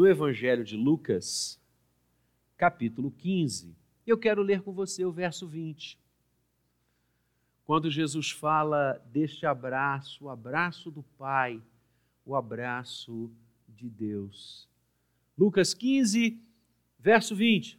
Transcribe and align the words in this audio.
no 0.00 0.08
Evangelho 0.08 0.64
de 0.64 0.78
Lucas, 0.78 1.60
capítulo 2.56 3.10
15. 3.10 3.76
Eu 4.06 4.16
quero 4.16 4.40
ler 4.40 4.62
com 4.62 4.72
você 4.72 5.04
o 5.04 5.12
verso 5.12 5.46
20. 5.46 6.00
Quando 7.66 7.90
Jesus 7.90 8.30
fala 8.30 8.94
deste 9.12 9.44
abraço, 9.44 10.24
o 10.24 10.30
abraço 10.30 10.90
do 10.90 11.02
Pai, 11.18 11.62
o 12.24 12.34
abraço 12.34 13.30
de 13.68 13.90
Deus. 13.90 14.66
Lucas 15.36 15.74
15, 15.74 16.42
verso 16.98 17.36
20. 17.36 17.78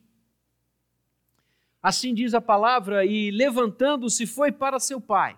Assim 1.82 2.14
diz 2.14 2.36
a 2.36 2.40
palavra, 2.40 3.04
e 3.04 3.32
levantando-se 3.32 4.28
foi 4.28 4.52
para 4.52 4.80
seu 4.80 5.02
pai. 5.02 5.36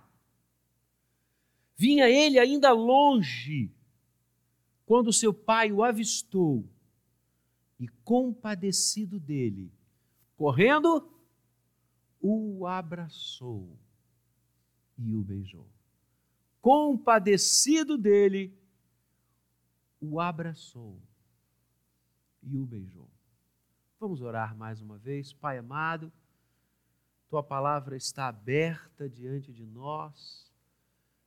Vinha 1.77 2.09
ele 2.09 2.37
ainda 2.37 2.73
longe, 2.73 3.71
quando 4.85 5.13
seu 5.13 5.33
pai 5.33 5.71
o 5.71 5.81
avistou 5.81 6.72
e, 7.83 7.87
compadecido 8.05 9.19
dele, 9.19 9.69
correndo, 10.37 11.11
o 12.21 12.65
abraçou 12.65 13.77
e 14.97 15.13
o 15.13 15.21
beijou. 15.21 15.67
Compadecido 16.61 17.97
dele, 17.97 18.57
o 19.99 20.17
abraçou 20.17 20.97
e 22.41 22.57
o 22.57 22.65
beijou. 22.65 23.09
Vamos 23.99 24.21
orar 24.21 24.55
mais 24.55 24.81
uma 24.81 24.97
vez, 24.97 25.33
Pai 25.33 25.57
amado. 25.57 26.09
Tua 27.27 27.43
palavra 27.43 27.97
está 27.97 28.29
aberta 28.29 29.09
diante 29.09 29.51
de 29.51 29.65
nós, 29.65 30.49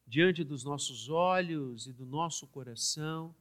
diante 0.06 0.42
dos 0.42 0.64
nossos 0.64 1.10
olhos 1.10 1.86
e 1.86 1.92
do 1.92 2.06
nosso 2.06 2.46
coração. 2.46 3.34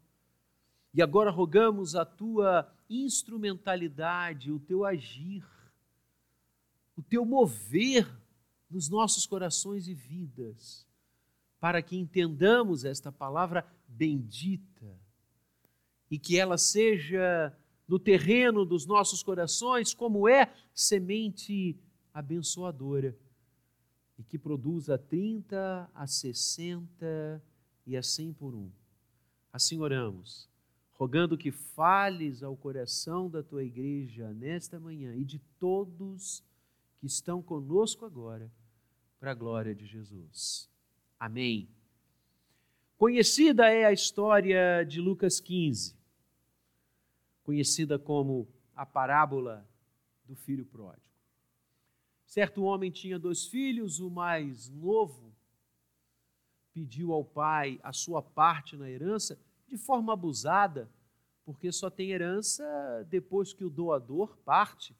E 0.95 1.01
agora 1.01 1.29
rogamos 1.29 1.93
a 1.93 2.05
tua 2.05 2.73
instrumentalidade, 2.89 4.49
o 4.49 4.57
teu 4.61 4.85
agir, 4.85 5.45
o 6.95 7.03
teu 7.03 7.25
mover 7.25 8.09
nos 8.69 8.87
nossos 8.87 9.25
corações 9.25 9.89
e 9.89 9.93
vidas, 9.93 10.87
para 11.59 11.81
que 11.81 11.97
entendamos 11.97 12.85
esta 12.85 13.11
palavra 13.11 13.67
bendita 13.85 14.97
e 16.09 16.17
que 16.17 16.39
ela 16.39 16.57
seja 16.57 17.53
no 17.85 17.99
terreno 17.99 18.63
dos 18.63 18.85
nossos 18.85 19.21
corações, 19.21 19.93
como 19.93 20.29
é 20.29 20.49
semente 20.73 21.77
abençoadora 22.13 23.13
e 24.17 24.23
que 24.23 24.39
produza 24.39 24.97
30 24.97 25.91
a 25.93 26.07
60 26.07 27.43
e 27.85 27.97
a 27.97 28.01
100 28.01 28.31
por 28.31 28.55
um. 28.55 28.71
Assim 29.51 29.77
oramos, 29.81 30.54
rogando 30.95 31.37
que 31.37 31.51
fales 31.51 32.41
ao 32.41 32.55
coração 32.55 33.29
da 33.29 33.43
tua 33.43 33.63
igreja 33.63 34.33
nesta 34.33 34.79
manhã 34.79 35.13
e 35.15 35.25
de 35.25 35.39
todos 35.59 36.43
que 36.97 37.05
estão 37.05 37.41
conosco 37.41 38.05
agora, 38.05 38.49
para 39.19 39.31
a 39.31 39.35
glória 39.35 39.75
de 39.75 39.85
Jesus. 39.85 40.69
Amém. 41.19 41.67
Conhecida 42.97 43.69
é 43.69 43.85
a 43.85 43.91
história 43.91 44.83
de 44.83 45.01
Lucas 45.01 45.41
15, 45.41 45.95
conhecida 47.43 47.99
como 47.99 48.47
a 48.73 48.85
parábola 48.85 49.67
do 50.25 50.35
filho 50.35 50.65
pródigo. 50.65 51.03
Certo 52.25 52.63
homem 52.63 52.89
tinha 52.89 53.19
dois 53.19 53.45
filhos, 53.45 53.99
o 53.99 54.09
mais 54.09 54.69
novo 54.69 55.33
pediu 56.73 57.11
ao 57.11 57.23
pai 57.23 57.79
a 57.83 57.91
sua 57.91 58.21
parte 58.21 58.77
na 58.77 58.89
herança 58.89 59.37
de 59.75 59.77
forma 59.77 60.13
abusada, 60.13 60.89
porque 61.43 61.69
só 61.71 61.89
tem 61.89 62.11
herança 62.11 62.63
depois 63.09 63.51
que 63.53 63.65
o 63.65 63.69
doador 63.69 64.37
parte. 64.37 64.95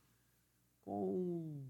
Com 0.84 1.64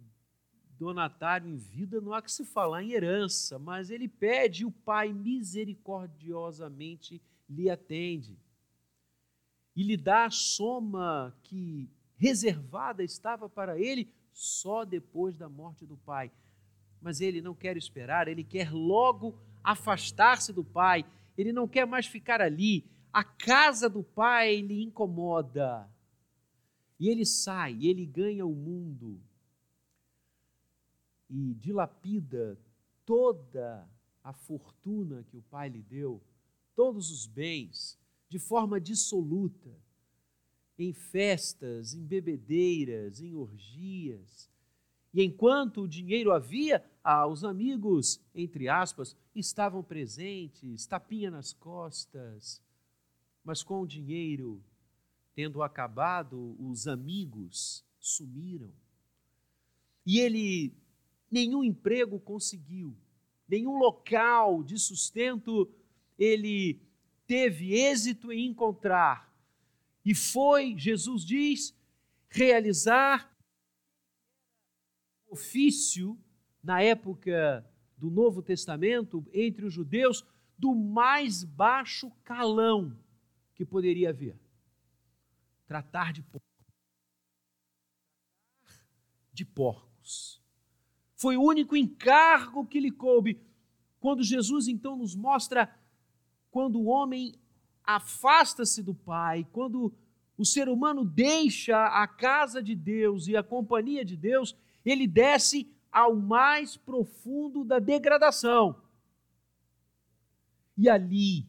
donatário 0.77 1.47
em 1.47 1.55
vida 1.55 2.01
não 2.01 2.13
há 2.13 2.21
que 2.21 2.29
se 2.31 2.43
falar 2.43 2.83
em 2.83 2.91
herança, 2.91 3.57
mas 3.59 3.89
ele 3.89 4.09
pede 4.09 4.63
e 4.63 4.65
o 4.65 4.71
pai 4.71 5.13
misericordiosamente 5.13 7.21
lhe 7.49 7.69
atende. 7.69 8.37
E 9.75 9.83
lhe 9.83 9.95
dá 9.95 10.25
a 10.25 10.31
soma 10.31 11.33
que 11.43 11.89
reservada 12.17 13.03
estava 13.03 13.47
para 13.47 13.79
ele 13.79 14.11
só 14.33 14.83
depois 14.83 15.37
da 15.37 15.47
morte 15.47 15.85
do 15.85 15.95
pai. 15.97 16.31
Mas 17.01 17.21
ele 17.21 17.41
não 17.41 17.53
quer 17.53 17.77
esperar, 17.77 18.27
ele 18.27 18.43
quer 18.43 18.73
logo 18.73 19.39
afastar-se 19.63 20.51
do 20.51 20.63
pai, 20.63 21.05
ele 21.37 21.53
não 21.53 21.67
quer 21.67 21.85
mais 21.85 22.07
ficar 22.07 22.41
ali. 22.41 22.83
A 23.15 23.23
casa 23.23 23.89
do 23.89 24.03
pai 24.03 24.59
lhe 24.59 24.83
incomoda. 24.83 25.89
E 26.99 27.07
ele 27.07 27.25
sai, 27.25 27.81
ele 27.81 28.05
ganha 28.05 28.45
o 28.45 28.53
mundo 28.53 29.21
e 31.29 31.53
dilapida 31.53 32.59
toda 33.05 33.89
a 34.21 34.33
fortuna 34.33 35.23
que 35.23 35.37
o 35.37 35.41
pai 35.43 35.69
lhe 35.69 35.81
deu, 35.81 36.21
todos 36.75 37.09
os 37.09 37.25
bens, 37.25 37.97
de 38.27 38.37
forma 38.37 38.81
dissoluta 38.81 39.71
em 40.77 40.91
festas, 40.91 41.93
em 41.93 42.05
bebedeiras, 42.05 43.21
em 43.21 43.33
orgias. 43.33 44.49
E 45.13 45.23
enquanto 45.23 45.83
o 45.83 45.87
dinheiro 45.87 46.33
havia, 46.33 46.83
ah, 47.01 47.25
os 47.25 47.45
amigos, 47.45 48.19
entre 48.33 48.67
aspas, 48.67 49.15
estavam 49.33 49.81
presentes, 49.81 50.85
tapinha 50.85 51.31
nas 51.31 51.53
costas. 51.53 52.61
Mas 53.45 53.61
com 53.63 53.81
o 53.81 53.87
dinheiro 53.87 54.61
tendo 55.35 55.61
acabado, 55.61 56.57
os 56.59 56.87
amigos 56.87 57.85
sumiram. 57.99 58.73
E 60.05 60.19
ele 60.19 60.73
nenhum 61.29 61.63
emprego 61.63 62.19
conseguiu, 62.19 62.95
nenhum 63.47 63.77
local 63.77 64.63
de 64.63 64.79
sustento 64.79 65.71
ele 66.17 66.81
teve 67.27 67.73
êxito 67.73 68.31
em 68.31 68.47
encontrar 68.47 69.33
e 70.05 70.13
foi, 70.13 70.75
Jesus 70.77 71.25
diz, 71.25 71.75
realizar 72.29 73.35
ofício 75.27 76.17
na 76.63 76.81
época 76.81 77.67
do 77.97 78.09
Novo 78.09 78.41
Testamento 78.41 79.25
entre 79.33 79.65
os 79.65 79.73
judeus 79.73 80.23
do 80.57 80.73
mais 80.73 81.43
baixo 81.43 82.11
calão 82.23 82.95
que 83.55 83.65
poderia 83.65 84.09
haver. 84.09 84.37
Tratar 85.65 86.13
de 86.13 86.21
porcos. 86.21 86.45
De 89.33 89.45
porcos. 89.45 90.41
Foi 91.15 91.37
o 91.37 91.41
único 91.41 91.75
encargo 91.75 92.67
que 92.67 92.79
lhe 92.79 92.91
coube. 92.91 93.41
Quando 93.99 94.21
Jesus 94.21 94.67
então 94.67 94.95
nos 94.95 95.15
mostra 95.15 95.73
quando 96.51 96.79
o 96.79 96.85
homem 96.85 97.33
afasta-se 97.83 98.83
do 98.83 98.93
Pai, 98.93 99.45
quando 99.51 99.93
o 100.37 100.45
ser 100.45 100.69
humano 100.69 101.03
deixa 101.03 101.87
a 101.87 102.07
casa 102.07 102.61
de 102.61 102.75
Deus 102.75 103.27
e 103.27 103.35
a 103.35 103.43
companhia 103.43 104.03
de 104.03 104.15
Deus, 104.15 104.55
ele 104.85 105.07
desce 105.07 105.69
ao 105.91 106.15
mais 106.15 106.75
profundo 106.75 107.63
da 107.63 107.79
degradação. 107.79 108.81
E 110.77 110.89
ali, 110.89 111.47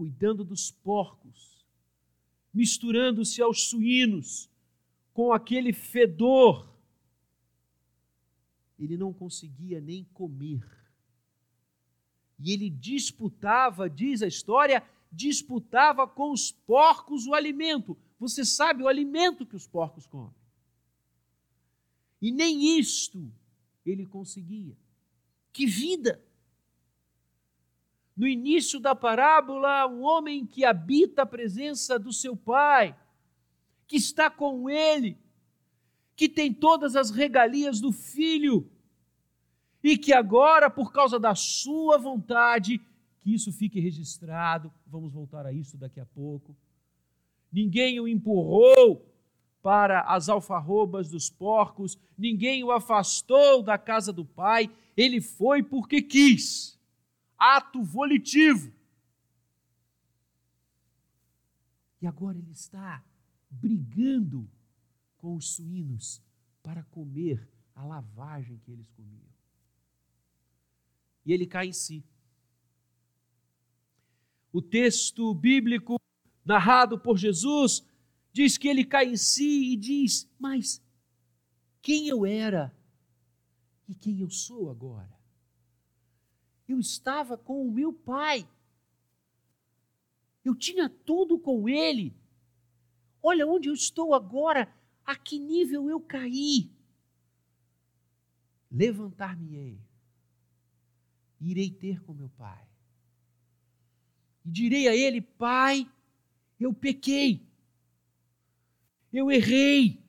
cuidando 0.00 0.42
dos 0.42 0.70
porcos, 0.70 1.62
misturando-se 2.54 3.42
aos 3.42 3.68
suínos, 3.68 4.48
com 5.12 5.30
aquele 5.30 5.74
fedor, 5.74 6.66
ele 8.78 8.96
não 8.96 9.12
conseguia 9.12 9.78
nem 9.78 10.04
comer. 10.14 10.66
E 12.38 12.50
ele 12.50 12.70
disputava, 12.70 13.90
diz 13.90 14.22
a 14.22 14.26
história, 14.26 14.82
disputava 15.12 16.08
com 16.08 16.32
os 16.32 16.50
porcos 16.50 17.26
o 17.26 17.34
alimento. 17.34 17.94
Você 18.18 18.42
sabe 18.42 18.82
o 18.82 18.88
alimento 18.88 19.44
que 19.44 19.54
os 19.54 19.66
porcos 19.66 20.06
comem. 20.06 20.34
E 22.22 22.32
nem 22.32 22.78
isto 22.78 23.30
ele 23.84 24.06
conseguia. 24.06 24.78
Que 25.52 25.66
vida! 25.66 26.24
No 28.20 28.28
início 28.28 28.78
da 28.78 28.94
parábola, 28.94 29.86
um 29.86 30.02
homem 30.02 30.44
que 30.44 30.62
habita 30.62 31.22
a 31.22 31.26
presença 31.26 31.98
do 31.98 32.12
seu 32.12 32.36
pai, 32.36 32.94
que 33.86 33.96
está 33.96 34.28
com 34.28 34.68
ele, 34.68 35.16
que 36.14 36.28
tem 36.28 36.52
todas 36.52 36.96
as 36.96 37.10
regalias 37.10 37.80
do 37.80 37.90
filho, 37.90 38.70
e 39.82 39.96
que 39.96 40.12
agora, 40.12 40.68
por 40.68 40.92
causa 40.92 41.18
da 41.18 41.34
sua 41.34 41.96
vontade, 41.96 42.78
que 43.22 43.32
isso 43.32 43.50
fique 43.50 43.80
registrado, 43.80 44.70
vamos 44.86 45.14
voltar 45.14 45.46
a 45.46 45.52
isso 45.54 45.78
daqui 45.78 45.98
a 45.98 46.04
pouco. 46.04 46.54
Ninguém 47.50 48.00
o 48.00 48.06
empurrou 48.06 49.02
para 49.62 50.02
as 50.02 50.28
alfarrobas 50.28 51.08
dos 51.08 51.30
porcos, 51.30 51.98
ninguém 52.18 52.62
o 52.62 52.70
afastou 52.70 53.62
da 53.62 53.78
casa 53.78 54.12
do 54.12 54.26
pai, 54.26 54.70
ele 54.94 55.22
foi 55.22 55.62
porque 55.62 56.02
quis. 56.02 56.78
Ato 57.40 57.82
volitivo. 57.82 58.70
E 62.02 62.06
agora 62.06 62.38
ele 62.38 62.52
está 62.52 63.02
brigando 63.50 64.46
com 65.16 65.34
os 65.34 65.54
suínos 65.54 66.22
para 66.62 66.84
comer 66.84 67.48
a 67.74 67.84
lavagem 67.84 68.58
que 68.58 68.70
eles 68.70 68.90
comiam. 68.90 69.28
E 71.24 71.32
ele 71.32 71.46
cai 71.46 71.68
em 71.68 71.72
si. 71.72 72.04
O 74.52 74.60
texto 74.60 75.32
bíblico 75.34 75.98
narrado 76.44 76.98
por 76.98 77.16
Jesus 77.16 77.86
diz 78.32 78.58
que 78.58 78.68
ele 78.68 78.84
cai 78.84 79.06
em 79.06 79.16
si 79.16 79.72
e 79.72 79.76
diz: 79.76 80.28
Mas 80.38 80.82
quem 81.80 82.08
eu 82.08 82.26
era 82.26 82.74
e 83.88 83.94
quem 83.94 84.20
eu 84.20 84.30
sou 84.30 84.70
agora? 84.70 85.19
Eu 86.70 86.78
estava 86.78 87.36
com 87.36 87.66
o 87.66 87.72
meu 87.72 87.92
pai. 87.92 88.48
Eu 90.44 90.54
tinha 90.54 90.88
tudo 90.88 91.36
com 91.36 91.68
ele. 91.68 92.14
Olha 93.20 93.44
onde 93.44 93.68
eu 93.68 93.74
estou 93.74 94.14
agora, 94.14 94.72
a 95.04 95.16
que 95.16 95.36
nível 95.36 95.90
eu 95.90 96.00
caí. 96.00 96.70
Levantar-me-ei, 98.70 99.80
irei 101.40 101.72
ter 101.72 102.00
com 102.02 102.14
meu 102.14 102.28
pai. 102.28 102.64
E 104.44 104.50
direi 104.52 104.86
a 104.86 104.94
ele: 104.94 105.20
Pai, 105.20 105.90
eu 106.60 106.72
pequei, 106.72 107.44
eu 109.12 109.28
errei, 109.28 110.00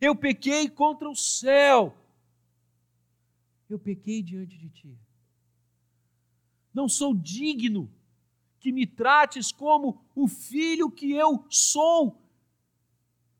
eu 0.00 0.14
pequei 0.14 0.68
contra 0.68 1.10
o 1.10 1.16
céu, 1.16 1.92
eu 3.68 3.76
pequei 3.76 4.22
diante 4.22 4.56
de 4.56 4.70
ti. 4.70 4.96
Não 6.72 6.88
sou 6.88 7.14
digno 7.14 7.90
que 8.58 8.72
me 8.72 8.86
trates 8.86 9.50
como 9.50 10.00
o 10.14 10.28
filho 10.28 10.90
que 10.90 11.12
eu 11.12 11.44
sou. 11.48 12.16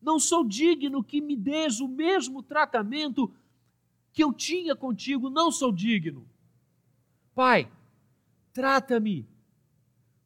Não 0.01 0.19
sou 0.19 0.43
digno 0.43 1.03
que 1.03 1.21
me 1.21 1.35
des 1.35 1.79
o 1.79 1.87
mesmo 1.87 2.43
tratamento 2.43 3.33
que 4.11 4.23
eu 4.23 4.33
tinha 4.33 4.75
contigo. 4.75 5.29
Não 5.29 5.51
sou 5.51 5.71
digno. 5.71 6.27
Pai, 7.33 7.71
trata-me 8.51 9.25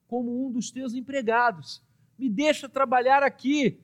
como 0.08 0.46
um 0.46 0.52
dos 0.52 0.72
teus 0.72 0.94
empregados. 0.94 1.82
Me 2.18 2.28
deixa 2.28 2.68
trabalhar 2.68 3.22
aqui. 3.24 3.80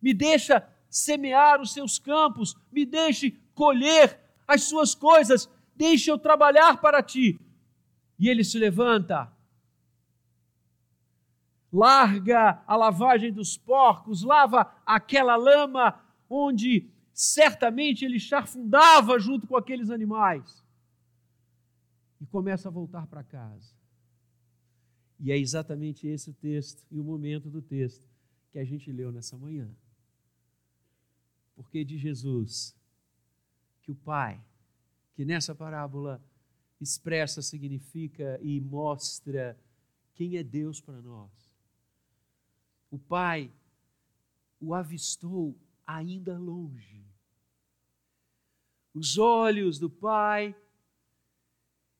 Me 0.00 0.14
deixa 0.14 0.66
semear 0.88 1.60
os 1.60 1.72
seus 1.72 1.98
campos. 1.98 2.56
Me 2.70 2.86
deixe 2.86 3.32
colher 3.54 4.20
as 4.46 4.62
suas 4.62 4.94
coisas. 4.94 5.50
Deixe 5.74 6.10
eu 6.10 6.16
trabalhar 6.16 6.80
para 6.80 7.02
ti. 7.02 7.40
E 8.18 8.28
ele 8.28 8.44
se 8.44 8.58
levanta 8.58 9.32
larga 11.74 12.62
a 12.68 12.76
lavagem 12.76 13.32
dos 13.32 13.56
porcos, 13.58 14.22
lava 14.22 14.72
aquela 14.86 15.34
lama 15.34 16.00
onde 16.30 16.88
certamente 17.12 18.04
ele 18.04 18.20
charfundava 18.20 19.18
junto 19.18 19.46
com 19.46 19.56
aqueles 19.56 19.90
animais. 19.90 20.64
E 22.20 22.26
começa 22.26 22.68
a 22.68 22.72
voltar 22.72 23.08
para 23.08 23.24
casa. 23.24 23.74
E 25.18 25.32
é 25.32 25.38
exatamente 25.38 26.06
esse 26.06 26.30
o 26.30 26.34
texto 26.34 26.86
e 26.90 27.00
o 27.00 27.04
momento 27.04 27.50
do 27.50 27.60
texto 27.60 28.08
que 28.52 28.58
a 28.58 28.64
gente 28.64 28.92
leu 28.92 29.10
nessa 29.10 29.36
manhã. 29.36 29.68
Porque 31.56 31.84
de 31.84 31.98
Jesus, 31.98 32.76
que 33.82 33.90
o 33.90 33.96
Pai, 33.96 34.40
que 35.14 35.24
nessa 35.24 35.54
parábola 35.54 36.22
expressa, 36.80 37.42
significa 37.42 38.38
e 38.42 38.60
mostra 38.60 39.58
quem 40.14 40.36
é 40.36 40.42
Deus 40.42 40.80
para 40.80 41.00
nós 41.00 41.44
o 42.94 42.98
pai 42.98 43.50
o 44.60 44.72
avistou 44.72 45.58
ainda 45.84 46.38
longe. 46.38 47.04
Os 48.94 49.18
olhos 49.18 49.80
do 49.80 49.90
pai, 49.90 50.54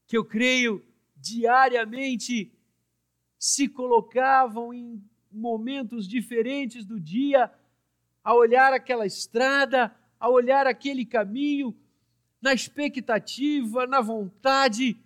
que 0.06 0.16
eu 0.16 0.24
creio 0.24 0.86
diariamente 1.16 2.56
se 3.36 3.68
colocavam 3.68 4.72
em 4.72 5.04
momentos 5.32 6.06
diferentes 6.06 6.84
do 6.84 7.00
dia, 7.00 7.52
a 8.22 8.32
olhar 8.32 8.72
aquela 8.72 9.04
estrada, 9.04 9.92
a 10.20 10.28
olhar 10.28 10.64
aquele 10.64 11.04
caminho, 11.04 11.76
na 12.44 12.52
expectativa, 12.52 13.86
na 13.86 14.02
vontade 14.02 15.00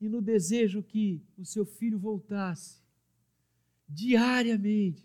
e 0.00 0.08
no 0.08 0.22
desejo 0.22 0.84
que 0.84 1.20
o 1.36 1.44
seu 1.44 1.66
filho 1.66 1.98
voltasse 1.98 2.80
diariamente. 3.88 5.04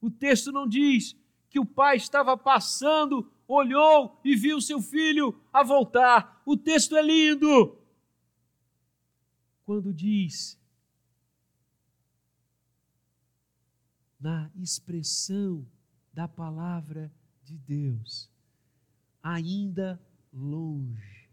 O 0.00 0.08
texto 0.08 0.52
não 0.52 0.68
diz 0.68 1.16
que 1.48 1.58
o 1.58 1.66
pai 1.66 1.96
estava 1.96 2.36
passando, 2.36 3.28
olhou 3.48 4.20
e 4.24 4.36
viu 4.36 4.60
seu 4.60 4.80
filho 4.80 5.36
a 5.52 5.64
voltar. 5.64 6.40
O 6.46 6.56
texto 6.56 6.96
é 6.96 7.02
lindo. 7.02 7.76
Quando 9.64 9.92
diz, 9.92 10.56
na 14.20 14.48
expressão 14.54 15.66
da 16.12 16.28
palavra 16.28 17.12
de 17.42 17.58
Deus, 17.58 18.30
ainda 19.20 20.00
longe. 20.32 21.28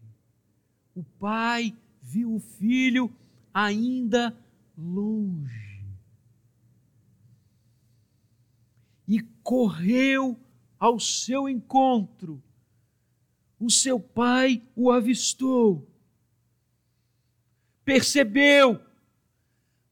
O 0.94 1.02
pai 1.02 1.76
viu 2.02 2.34
o 2.34 2.40
filho 2.40 3.10
ainda 3.52 4.36
longe. 4.76 5.68
e 9.08 9.22
correu 9.42 10.38
ao 10.78 11.00
seu 11.00 11.48
encontro. 11.48 12.42
O 13.58 13.70
seu 13.70 13.98
pai 13.98 14.62
o 14.76 14.92
avistou, 14.92 15.88
percebeu 17.84 18.80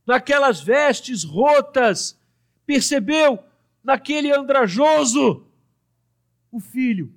naquelas 0.07 0.61
vestes 0.61 1.25
rotas, 1.25 2.17
percebeu 2.65 3.43
naquele 3.83 4.31
andrajoso 4.31 5.45
o 6.53 6.61
filho 6.61 7.13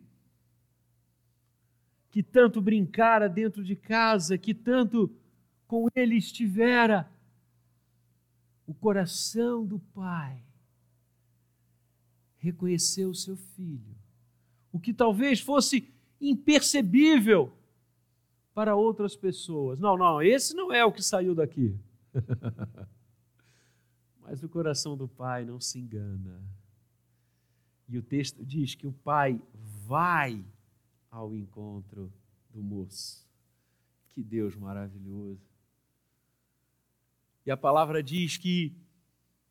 que 2.11 2.23
tanto 2.23 2.61
brincara 2.61 3.29
dentro 3.29 3.63
de 3.63 3.75
casa, 3.75 4.37
que 4.37 4.53
tanto 4.53 5.13
com 5.67 5.87
ele 5.95 6.15
estivera. 6.15 7.09
O 8.65 8.73
coração 8.73 9.65
do 9.65 9.79
pai 9.79 10.43
reconheceu 12.37 13.09
o 13.09 13.15
seu 13.15 13.35
filho. 13.35 13.95
O 14.71 14.79
que 14.79 14.93
talvez 14.93 15.39
fosse 15.39 15.91
impercebível 16.21 17.51
para 18.53 18.75
outras 18.75 19.15
pessoas. 19.15 19.79
Não, 19.79 19.97
não, 19.97 20.21
esse 20.21 20.53
não 20.53 20.71
é 20.71 20.83
o 20.83 20.91
que 20.91 21.01
saiu 21.03 21.33
daqui. 21.33 21.77
Mas 24.21 24.43
o 24.43 24.49
coração 24.49 24.97
do 24.97 25.07
pai 25.07 25.45
não 25.45 25.59
se 25.59 25.79
engana. 25.79 26.43
E 27.87 27.97
o 27.97 28.03
texto 28.03 28.45
diz 28.45 28.75
que 28.75 28.85
o 28.85 28.91
pai 28.91 29.41
vai 29.87 30.43
ao 31.09 31.35
encontro 31.35 32.11
do 32.49 32.61
moço. 32.61 33.27
Que 34.09 34.23
Deus 34.23 34.55
maravilhoso. 34.55 35.41
E 37.45 37.51
a 37.51 37.57
palavra 37.57 38.03
diz 38.03 38.37
que 38.37 38.75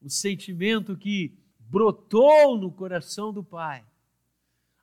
o 0.01 0.09
sentimento 0.09 0.97
que 0.97 1.37
brotou 1.59 2.57
no 2.57 2.73
coração 2.73 3.33
do 3.33 3.45
pai. 3.45 3.85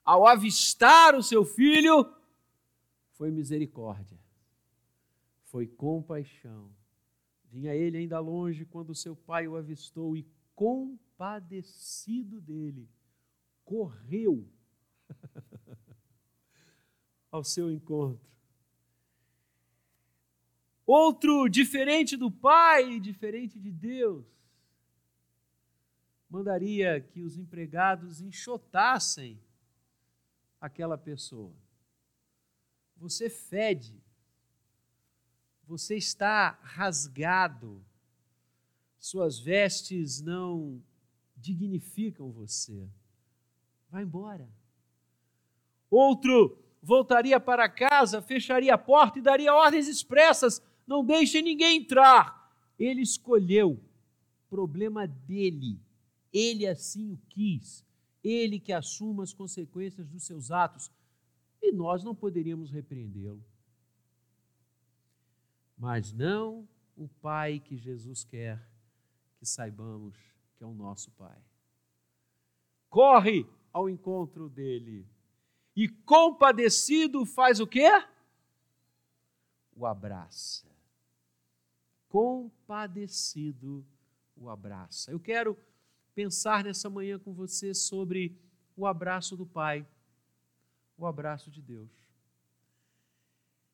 Ao 0.04 0.26
avistar 0.26 1.14
o 1.16 1.22
seu 1.22 1.44
filho, 1.44 2.08
foi 3.12 3.30
misericórdia, 3.30 4.18
foi 5.44 5.66
compaixão. 5.66 6.70
Vinha 7.50 7.74
ele 7.74 7.96
ainda 7.98 8.20
longe 8.20 8.64
quando 8.66 8.94
seu 8.94 9.16
pai 9.16 9.48
o 9.48 9.56
avistou 9.56 10.16
e, 10.16 10.26
compadecido 10.54 12.40
dele, 12.40 12.88
correu 13.64 14.46
ao 17.36 17.44
seu 17.44 17.70
encontro. 17.70 18.24
Outro 20.86 21.48
diferente 21.48 22.16
do 22.16 22.30
pai, 22.30 23.00
diferente 23.00 23.58
de 23.58 23.70
Deus, 23.72 24.24
mandaria 26.30 27.00
que 27.00 27.22
os 27.22 27.36
empregados 27.36 28.20
enxotassem 28.20 29.40
aquela 30.60 30.96
pessoa. 30.96 31.54
Você 32.96 33.28
fede, 33.28 34.00
você 35.64 35.96
está 35.96 36.58
rasgado, 36.62 37.84
suas 38.98 39.38
vestes 39.38 40.20
não 40.20 40.82
dignificam 41.36 42.30
você. 42.30 42.88
Vai 43.90 44.02
embora. 44.04 44.48
Outro 45.90 46.65
voltaria 46.86 47.40
para 47.40 47.68
casa, 47.68 48.22
fecharia 48.22 48.72
a 48.74 48.78
porta 48.78 49.18
e 49.18 49.22
daria 49.22 49.52
ordens 49.52 49.88
expressas: 49.88 50.62
não 50.86 51.04
deixe 51.04 51.42
ninguém 51.42 51.78
entrar. 51.80 52.48
Ele 52.78 53.02
escolheu 53.02 53.82
problema 54.48 55.06
dele. 55.06 55.80
Ele 56.32 56.64
assim 56.66 57.12
o 57.12 57.18
quis. 57.28 57.84
Ele 58.22 58.60
que 58.60 58.72
assuma 58.72 59.24
as 59.24 59.32
consequências 59.32 60.08
dos 60.08 60.22
seus 60.22 60.52
atos. 60.52 60.90
E 61.60 61.72
nós 61.72 62.04
não 62.04 62.14
poderíamos 62.14 62.70
repreendê-lo. 62.70 63.44
Mas 65.76 66.12
não 66.12 66.68
o 66.96 67.08
Pai 67.08 67.58
que 67.58 67.76
Jesus 67.76 68.22
quer 68.22 68.62
que 69.38 69.44
saibamos 69.44 70.16
que 70.56 70.62
é 70.62 70.66
o 70.66 70.74
nosso 70.74 71.10
Pai. 71.12 71.38
Corre 72.88 73.44
ao 73.72 73.90
encontro 73.90 74.48
dele. 74.48 75.04
E 75.76 75.88
compadecido 75.88 77.26
faz 77.26 77.60
o 77.60 77.66
quê? 77.66 77.90
O 79.76 79.84
abraça. 79.84 80.66
Compadecido 82.08 83.84
o 84.34 84.48
abraça. 84.48 85.10
Eu 85.10 85.20
quero 85.20 85.56
pensar 86.14 86.64
nessa 86.64 86.88
manhã 86.88 87.18
com 87.18 87.34
você 87.34 87.74
sobre 87.74 88.34
o 88.74 88.86
abraço 88.86 89.36
do 89.36 89.44
Pai, 89.44 89.86
o 90.96 91.06
abraço 91.06 91.50
de 91.50 91.60
Deus. 91.60 91.90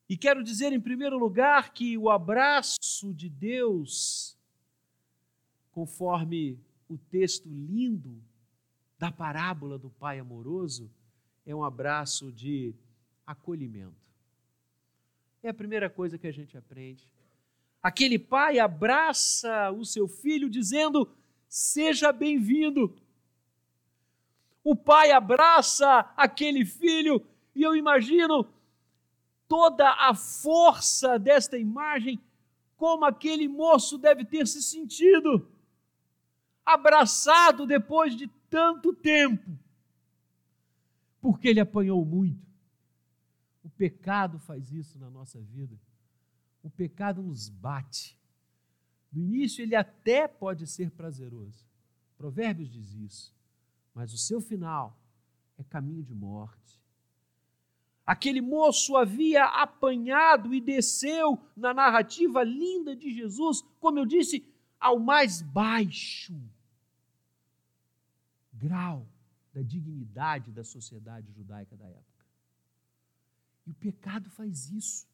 E 0.09 0.17
quero 0.17 0.43
dizer, 0.43 0.73
em 0.73 0.81
primeiro 0.81 1.17
lugar, 1.17 1.73
que 1.73 1.97
o 1.97 2.11
abraço 2.11 3.15
de 3.15 3.29
Deus, 3.29 4.37
conforme 5.71 6.59
o 6.89 6.99
texto 6.99 7.49
lindo 7.49 8.21
da 8.99 9.11
parábola 9.11 9.79
do 9.79 9.89
Pai 9.89 10.19
amoroso, 10.19 10.91
é 11.47 11.55
um 11.55 11.65
abraço 11.65 12.31
de 12.33 12.75
acolhimento. 13.27 13.95
É 15.43 15.49
a 15.49 15.55
primeira 15.55 15.91
coisa 15.91 16.17
que 16.19 16.27
a 16.27 16.33
gente 16.33 16.57
aprende. 16.57 17.09
Aquele 17.83 18.19
pai 18.19 18.59
abraça 18.59 19.71
o 19.73 19.85
seu 19.85 20.07
filho 20.07 20.49
dizendo: 20.49 21.09
Seja 21.49 22.13
bem-vindo. 22.13 22.95
O 24.63 24.77
pai 24.77 25.11
abraça 25.11 26.13
aquele 26.17 26.65
filho 26.65 27.27
e 27.55 27.63
eu 27.63 27.75
imagino 27.75 28.47
toda 29.49 29.91
a 29.91 30.15
força 30.15 31.19
desta 31.19 31.59
imagem, 31.59 32.21
como 32.77 33.05
aquele 33.05 33.49
moço 33.49 33.99
deve 33.99 34.25
ter 34.25 34.47
se 34.47 34.63
sentido, 34.63 35.47
abraçado 36.65 37.67
depois 37.67 38.17
de 38.17 38.29
tanto 38.49 38.95
tempo, 38.95 39.51
porque 41.23 41.49
ele 41.49 41.61
apanhou 41.61 42.05
muito. 42.05 42.45
O 43.63 43.71
pecado 43.71 44.41
faz 44.41 44.73
isso 44.73 44.99
na 44.99 45.09
nossa 45.09 45.41
vida. 45.41 45.79
O 46.65 46.69
pecado 46.69 47.23
nos 47.23 47.49
bate. 47.49 48.19
No 49.13 49.23
início, 49.23 49.63
ele 49.63 49.77
até 49.77 50.27
pode 50.27 50.67
ser 50.67 50.91
prazeroso. 50.91 51.65
Provérbios 52.19 52.69
diz 52.69 52.93
isso. 52.95 53.35
Mas 53.95 54.13
o 54.13 54.19
seu 54.19 54.41
final 54.41 54.99
é 55.57 55.63
caminho 55.63 56.03
de 56.03 56.13
morte. 56.13 56.83
Aquele 58.05 58.41
moço 58.41 58.97
havia 58.97 59.45
apanhado 59.45 60.53
e 60.53 60.61
desceu 60.61 61.39
na 61.57 61.73
narrativa 61.73 62.43
linda 62.43 62.97
de 62.97 63.15
Jesus, 63.15 63.63
como 63.79 64.01
eu 64.01 64.05
disse, 64.05 64.45
ao 64.81 64.99
mais 64.99 65.41
baixo 65.41 66.35
grau 68.53 69.07
da 69.53 69.63
dignidade 69.63 70.51
da 70.51 70.65
sociedade 70.65 71.31
judaica 71.33 71.77
da 71.77 71.87
época. 71.87 72.27
E 73.67 73.71
o 73.71 73.75
pecado 73.75 74.31
faz 74.31 74.71
isso. 74.71 75.07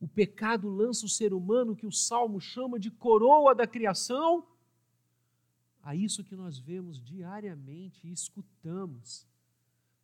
O 0.00 0.06
pecado 0.06 0.68
lança 0.68 1.06
o 1.06 1.08
ser 1.08 1.32
humano, 1.32 1.74
que 1.74 1.86
o 1.86 1.92
salmo 1.92 2.40
chama 2.40 2.78
de 2.78 2.90
coroa 2.90 3.54
da 3.54 3.66
criação, 3.66 4.46
a 5.82 5.94
isso 5.94 6.22
que 6.22 6.36
nós 6.36 6.58
vemos 6.58 7.02
diariamente 7.02 8.06
e 8.06 8.12
escutamos 8.12 9.26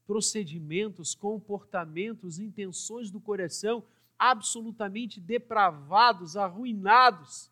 procedimentos, 0.07 1.15
comportamentos, 1.15 2.39
intenções 2.39 3.11
do 3.11 3.21
coração 3.21 3.85
absolutamente 4.19 5.21
depravados, 5.21 6.37
arruinados. 6.37 7.51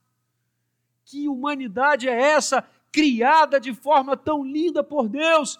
Que 1.04 1.28
humanidade 1.28 2.08
é 2.08 2.20
essa, 2.20 2.68
criada 2.92 3.58
de 3.58 3.74
forma 3.74 4.16
tão 4.16 4.44
linda 4.44 4.84
por 4.84 5.08
Deus, 5.08 5.58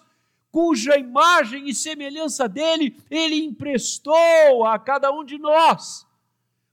cuja 0.51 0.97
imagem 0.97 1.67
e 1.67 1.73
semelhança 1.73 2.47
dele 2.47 2.95
ele 3.09 3.43
emprestou 3.43 4.65
a 4.65 4.77
cada 4.77 5.11
um 5.11 5.25
de 5.25 5.39
nós? 5.39 6.05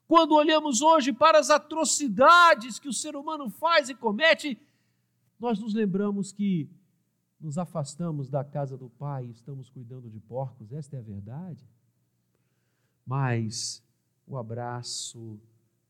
Quando 0.06 0.34
olhamos 0.34 0.82
hoje 0.82 1.12
para 1.12 1.38
as 1.38 1.50
atrocidades 1.50 2.78
que 2.78 2.88
o 2.88 2.92
ser 2.92 3.16
humano 3.16 3.48
faz 3.48 3.88
e 3.88 3.94
comete, 3.94 4.60
nós 5.38 5.58
nos 5.58 5.72
lembramos 5.72 6.30
que 6.30 6.68
nos 7.40 7.56
afastamos 7.56 8.28
da 8.28 8.44
casa 8.44 8.76
do 8.76 8.90
Pai 8.90 9.24
e 9.24 9.30
estamos 9.30 9.70
cuidando 9.70 10.10
de 10.10 10.20
porcos, 10.20 10.72
esta 10.72 10.96
é 10.96 10.98
a 10.98 11.02
verdade. 11.02 11.64
Mas 13.06 13.82
o 14.26 14.36
abraço 14.36 15.40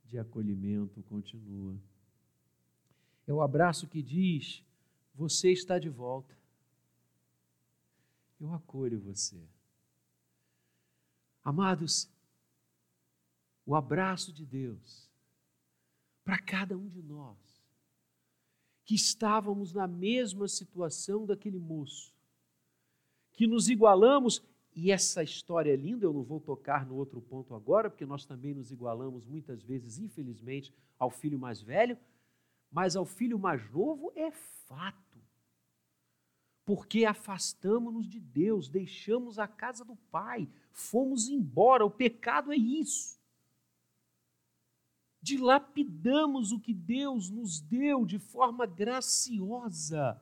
de 0.04 0.18
acolhimento 0.18 1.02
continua. 1.02 1.74
É 3.26 3.32
o 3.32 3.42
abraço 3.42 3.86
que 3.86 4.02
diz: 4.02 4.64
Você 5.14 5.50
está 5.52 5.78
de 5.78 5.88
volta. 5.88 6.36
Eu 8.40 8.52
acolho 8.52 8.98
você. 9.00 9.40
Amados, 11.44 12.10
o 13.66 13.74
abraço 13.74 14.32
de 14.32 14.44
Deus 14.44 15.08
para 16.24 16.38
cada 16.38 16.76
um 16.76 16.88
de 16.88 17.02
nós 17.02 17.36
que 18.90 18.96
estávamos 18.96 19.72
na 19.72 19.86
mesma 19.86 20.48
situação 20.48 21.24
daquele 21.24 21.60
moço, 21.60 22.12
que 23.32 23.46
nos 23.46 23.68
igualamos, 23.68 24.42
e 24.74 24.90
essa 24.90 25.22
história 25.22 25.72
é 25.72 25.76
linda, 25.76 26.04
eu 26.04 26.12
não 26.12 26.24
vou 26.24 26.40
tocar 26.40 26.84
no 26.84 26.96
outro 26.96 27.20
ponto 27.20 27.54
agora, 27.54 27.88
porque 27.88 28.04
nós 28.04 28.26
também 28.26 28.52
nos 28.52 28.72
igualamos 28.72 29.24
muitas 29.24 29.62
vezes, 29.62 30.00
infelizmente, 30.00 30.74
ao 30.98 31.08
filho 31.08 31.38
mais 31.38 31.62
velho, 31.62 31.96
mas 32.70 32.96
ao 32.96 33.04
filho 33.04 33.38
mais 33.38 33.70
novo 33.70 34.12
é 34.14 34.30
fato. 34.30 35.18
Porque 36.64 37.04
afastamos-nos 37.04 38.06
de 38.06 38.20
Deus, 38.20 38.68
deixamos 38.68 39.38
a 39.38 39.48
casa 39.48 39.84
do 39.84 39.96
Pai, 39.96 40.48
fomos 40.70 41.28
embora, 41.28 41.84
o 41.84 41.90
pecado 41.90 42.52
é 42.52 42.56
isso 42.56 43.20
dilapidamos 45.20 46.50
o 46.52 46.60
que 46.60 46.72
Deus 46.72 47.30
nos 47.30 47.60
deu 47.60 48.06
de 48.06 48.18
forma 48.18 48.66
graciosa. 48.66 50.20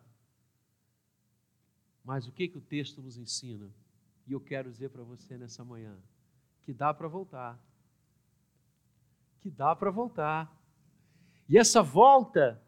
Mas 2.04 2.26
o 2.26 2.32
que, 2.32 2.48
que 2.48 2.58
o 2.58 2.62
texto 2.62 3.00
nos 3.00 3.16
ensina? 3.16 3.70
E 4.26 4.32
eu 4.32 4.40
quero 4.40 4.70
dizer 4.70 4.90
para 4.90 5.02
você 5.02 5.36
nessa 5.36 5.64
manhã: 5.64 5.96
que 6.62 6.72
dá 6.72 6.92
para 6.92 7.06
voltar. 7.06 7.58
Que 9.40 9.50
dá 9.50 9.74
para 9.76 9.90
voltar. 9.90 10.57
E 11.48 11.56
essa 11.56 11.82
volta 11.82 12.62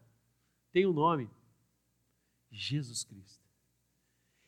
tem 0.71 0.85
um 0.85 0.93
nome: 0.93 1.29
Jesus 2.51 3.03
Cristo. 3.03 3.41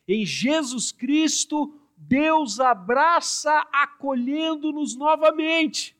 Em 0.06 0.26
Jesus 0.26 0.92
Cristo, 0.92 1.80
Deus 1.96 2.60
abraça 2.60 3.66
acolhendo-nos 3.72 4.96
novamente. 4.96 5.96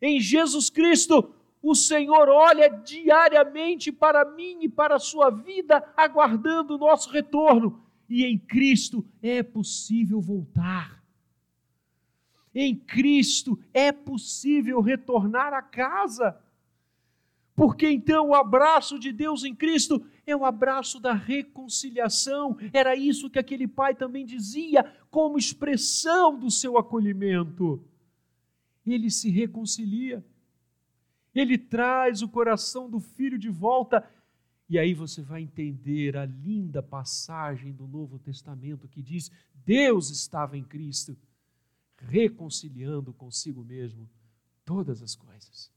Em 0.00 0.20
Jesus 0.20 0.68
Cristo, 0.70 1.34
o 1.62 1.74
Senhor 1.74 2.28
olha 2.28 2.68
diariamente 2.68 3.90
para 3.90 4.24
mim 4.24 4.58
e 4.60 4.68
para 4.68 4.96
a 4.96 5.00
sua 5.00 5.30
vida, 5.30 5.82
aguardando 5.96 6.74
o 6.74 6.78
nosso 6.78 7.10
retorno. 7.10 7.82
E 8.08 8.24
em 8.24 8.38
Cristo 8.38 9.04
é 9.22 9.42
possível 9.42 10.20
voltar. 10.20 11.02
Em 12.54 12.76
Cristo 12.76 13.58
é 13.72 13.90
possível 13.90 14.80
retornar 14.80 15.54
a 15.54 15.62
casa. 15.62 16.38
Porque 17.54 17.88
então 17.88 18.28
o 18.28 18.34
abraço 18.34 18.98
de 18.98 19.12
Deus 19.12 19.44
em 19.44 19.54
Cristo 19.54 20.04
é 20.26 20.34
o 20.34 20.44
abraço 20.44 20.98
da 20.98 21.12
reconciliação. 21.12 22.56
Era 22.72 22.96
isso 22.96 23.30
que 23.30 23.38
aquele 23.38 23.68
pai 23.68 23.94
também 23.94 24.26
dizia, 24.26 24.84
como 25.10 25.38
expressão 25.38 26.36
do 26.38 26.50
seu 26.50 26.76
acolhimento 26.76 27.80
ele 28.86 29.10
se 29.10 29.30
reconcilia. 29.30 30.24
Ele 31.34 31.56
traz 31.56 32.22
o 32.22 32.28
coração 32.28 32.88
do 32.88 33.00
filho 33.00 33.38
de 33.38 33.48
volta. 33.48 34.08
E 34.68 34.78
aí 34.78 34.94
você 34.94 35.22
vai 35.22 35.42
entender 35.42 36.16
a 36.16 36.24
linda 36.24 36.82
passagem 36.82 37.72
do 37.72 37.86
Novo 37.86 38.18
Testamento 38.18 38.88
que 38.88 39.02
diz: 39.02 39.30
Deus 39.64 40.10
estava 40.10 40.56
em 40.56 40.64
Cristo, 40.64 41.16
reconciliando 41.96 43.12
consigo 43.12 43.64
mesmo 43.64 44.08
todas 44.64 45.02
as 45.02 45.14
coisas. 45.14 45.72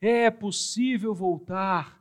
É 0.00 0.30
possível 0.30 1.14
voltar, 1.14 2.00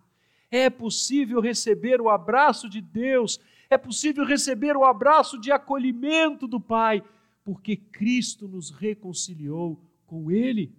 é 0.49 0.69
possível 0.69 1.41
receber 1.41 1.99
o 1.99 2.09
abraço 2.09 2.69
de 2.69 2.81
Deus, 2.81 3.39
é 3.69 3.77
possível 3.77 4.25
receber 4.25 4.75
o 4.77 4.85
abraço 4.85 5.39
de 5.39 5.51
acolhimento 5.51 6.47
do 6.47 6.59
Pai 6.59 7.03
porque 7.49 7.75
Cristo 7.75 8.47
nos 8.47 8.69
reconciliou 8.69 9.83
com 10.05 10.29
Ele. 10.29 10.71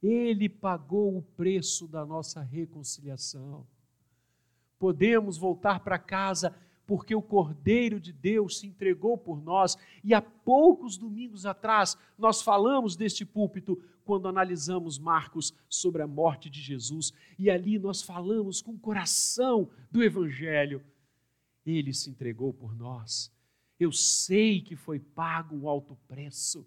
Ele 0.00 0.48
pagou 0.48 1.18
o 1.18 1.22
preço 1.22 1.88
da 1.88 2.06
nossa 2.06 2.40
reconciliação. 2.40 3.66
Podemos 4.78 5.36
voltar 5.36 5.80
para 5.80 5.98
casa 5.98 6.54
porque 6.86 7.12
o 7.12 7.20
Cordeiro 7.20 7.98
de 7.98 8.12
Deus 8.12 8.60
se 8.60 8.68
entregou 8.68 9.18
por 9.18 9.42
nós. 9.42 9.76
E 10.04 10.14
há 10.14 10.22
poucos 10.22 10.96
domingos 10.96 11.44
atrás 11.44 11.98
nós 12.16 12.40
falamos 12.40 12.94
deste 12.94 13.24
púlpito 13.24 13.82
quando 14.08 14.26
analisamos 14.26 14.98
Marcos 14.98 15.52
sobre 15.68 16.00
a 16.00 16.06
morte 16.06 16.48
de 16.48 16.62
Jesus. 16.62 17.12
E 17.38 17.50
ali 17.50 17.78
nós 17.78 18.00
falamos 18.00 18.62
com 18.62 18.70
o 18.72 18.78
coração 18.78 19.68
do 19.90 20.02
Evangelho. 20.02 20.82
Ele 21.66 21.92
se 21.92 22.08
entregou 22.08 22.54
por 22.54 22.74
nós. 22.74 23.30
Eu 23.78 23.92
sei 23.92 24.62
que 24.62 24.74
foi 24.74 24.98
pago 24.98 25.54
um 25.54 25.68
alto 25.68 25.94
preço 26.08 26.66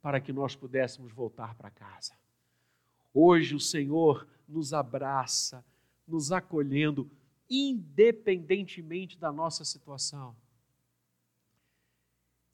para 0.00 0.20
que 0.20 0.32
nós 0.32 0.56
pudéssemos 0.56 1.12
voltar 1.12 1.54
para 1.54 1.70
casa. 1.70 2.14
Hoje 3.14 3.54
o 3.54 3.60
Senhor 3.60 4.26
nos 4.48 4.72
abraça, 4.72 5.64
nos 6.04 6.32
acolhendo, 6.32 7.08
independentemente 7.48 9.16
da 9.16 9.30
nossa 9.30 9.64
situação. 9.64 10.34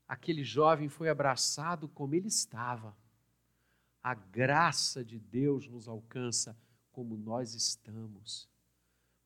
Aquele 0.06 0.44
jovem 0.44 0.90
foi 0.90 1.08
abraçado 1.08 1.88
como 1.88 2.14
ele 2.14 2.28
estava. 2.28 2.94
A 4.02 4.14
graça 4.14 5.04
de 5.04 5.18
Deus 5.18 5.68
nos 5.68 5.88
alcança 5.88 6.56
como 6.92 7.16
nós 7.16 7.54
estamos. 7.54 8.48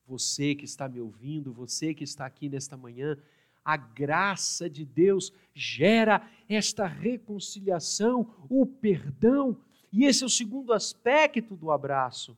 Você 0.05 0.53
que 0.55 0.65
está 0.65 0.89
me 0.89 0.99
ouvindo, 0.99 1.53
você 1.53 1.93
que 1.93 2.03
está 2.03 2.25
aqui 2.25 2.49
nesta 2.49 2.75
manhã, 2.75 3.17
a 3.63 3.77
graça 3.77 4.69
de 4.69 4.83
Deus 4.83 5.31
gera 5.53 6.29
esta 6.49 6.85
reconciliação, 6.85 8.33
o 8.49 8.65
perdão, 8.65 9.57
e 9.91 10.03
esse 10.05 10.23
é 10.23 10.25
o 10.25 10.29
segundo 10.29 10.73
aspecto 10.73 11.55
do 11.55 11.71
abraço, 11.71 12.37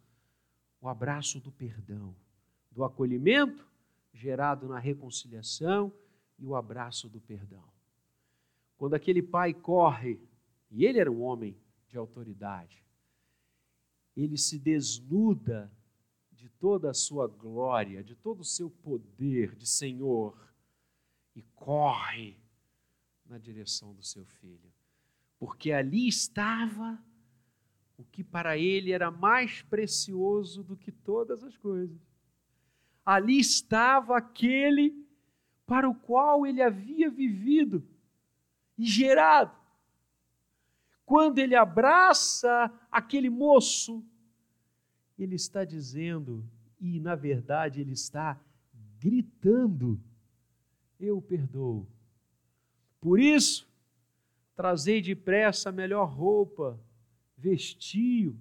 o 0.79 0.87
abraço 0.87 1.39
do 1.39 1.51
perdão 1.51 2.15
do 2.75 2.83
acolhimento 2.83 3.65
gerado 4.13 4.67
na 4.67 4.77
reconciliação 4.77 5.91
e 6.37 6.45
o 6.45 6.55
abraço 6.55 7.07
do 7.07 7.21
perdão. 7.21 7.63
Quando 8.77 8.93
aquele 8.93 9.21
pai 9.21 9.53
corre, 9.53 10.19
e 10.69 10.85
ele 10.85 10.99
era 10.99 11.09
um 11.09 11.21
homem 11.21 11.55
de 11.95 11.99
autoridade, 11.99 12.83
ele 14.17 14.37
se 14.37 14.59
desnuda 14.59 15.71
de 16.33 16.49
toda 16.49 16.89
a 16.89 16.93
sua 16.93 17.25
glória, 17.25 18.03
de 18.03 18.15
todo 18.15 18.41
o 18.41 18.45
seu 18.45 18.69
poder 18.69 19.55
de 19.55 19.65
Senhor 19.65 20.37
e 21.33 21.41
corre 21.55 22.37
na 23.25 23.37
direção 23.37 23.93
do 23.93 24.03
seu 24.03 24.25
filho, 24.25 24.73
porque 25.39 25.71
ali 25.71 26.05
estava 26.05 27.01
o 27.97 28.03
que 28.03 28.25
para 28.25 28.57
ele 28.57 28.91
era 28.91 29.09
mais 29.09 29.61
precioso 29.61 30.63
do 30.63 30.75
que 30.75 30.91
todas 30.91 31.45
as 31.45 31.55
coisas. 31.55 31.97
Ali 33.05 33.39
estava 33.39 34.17
aquele 34.17 34.93
para 35.65 35.89
o 35.89 35.95
qual 35.95 36.45
ele 36.45 36.61
havia 36.61 37.09
vivido 37.09 37.87
e 38.77 38.85
gerado. 38.85 39.64
Quando 41.05 41.39
ele 41.39 41.55
abraça 41.55 42.71
aquele 42.91 43.29
moço, 43.29 44.03
ele 45.17 45.35
está 45.35 45.63
dizendo, 45.63 46.43
e 46.79 46.99
na 46.99 47.15
verdade 47.15 47.79
ele 47.79 47.93
está 47.93 48.39
gritando: 48.99 49.99
Eu 50.99 51.21
perdoo. 51.21 51.87
Por 52.99 53.19
isso, 53.19 53.67
trazei 54.55 55.01
depressa 55.01 55.69
a 55.69 55.71
melhor 55.71 56.09
roupa, 56.09 56.79
vestiu, 57.37 58.35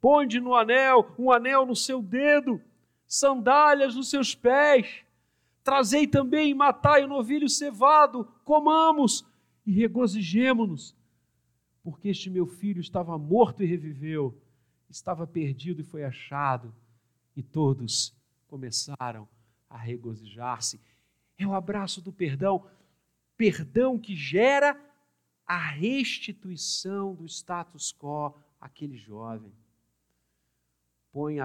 ponde 0.00 0.40
no 0.40 0.54
anel, 0.54 1.14
um 1.18 1.30
anel 1.30 1.66
no 1.66 1.76
seu 1.76 2.02
dedo, 2.02 2.60
sandálias 3.06 3.94
nos 3.94 4.08
seus 4.08 4.34
pés. 4.34 5.04
Trazei 5.62 6.06
também 6.06 6.54
matai 6.54 7.04
o 7.04 7.08
novilho 7.08 7.48
cevado, 7.48 8.24
comamos 8.44 9.26
e 9.66 9.72
regozijemo-nos, 9.72 10.96
porque 11.82 12.08
este 12.08 12.28
meu 12.28 12.46
filho 12.46 12.80
estava 12.80 13.16
morto 13.18 13.62
e 13.62 13.66
reviveu, 13.66 14.40
estava 14.88 15.26
perdido 15.26 15.80
e 15.80 15.84
foi 15.84 16.04
achado, 16.04 16.74
e 17.36 17.42
todos 17.42 18.14
começaram 18.48 19.28
a 19.68 19.78
regozijar-se. 19.78 20.80
É 21.38 21.46
o 21.46 21.54
abraço 21.54 22.02
do 22.02 22.12
perdão, 22.12 22.66
perdão 23.36 23.98
que 23.98 24.14
gera 24.14 24.78
a 25.46 25.58
restituição 25.58 27.14
do 27.14 27.26
status 27.26 27.92
quo 27.92 28.34
àquele 28.60 28.96
jovem. 28.96 29.52
Põe 31.12 31.36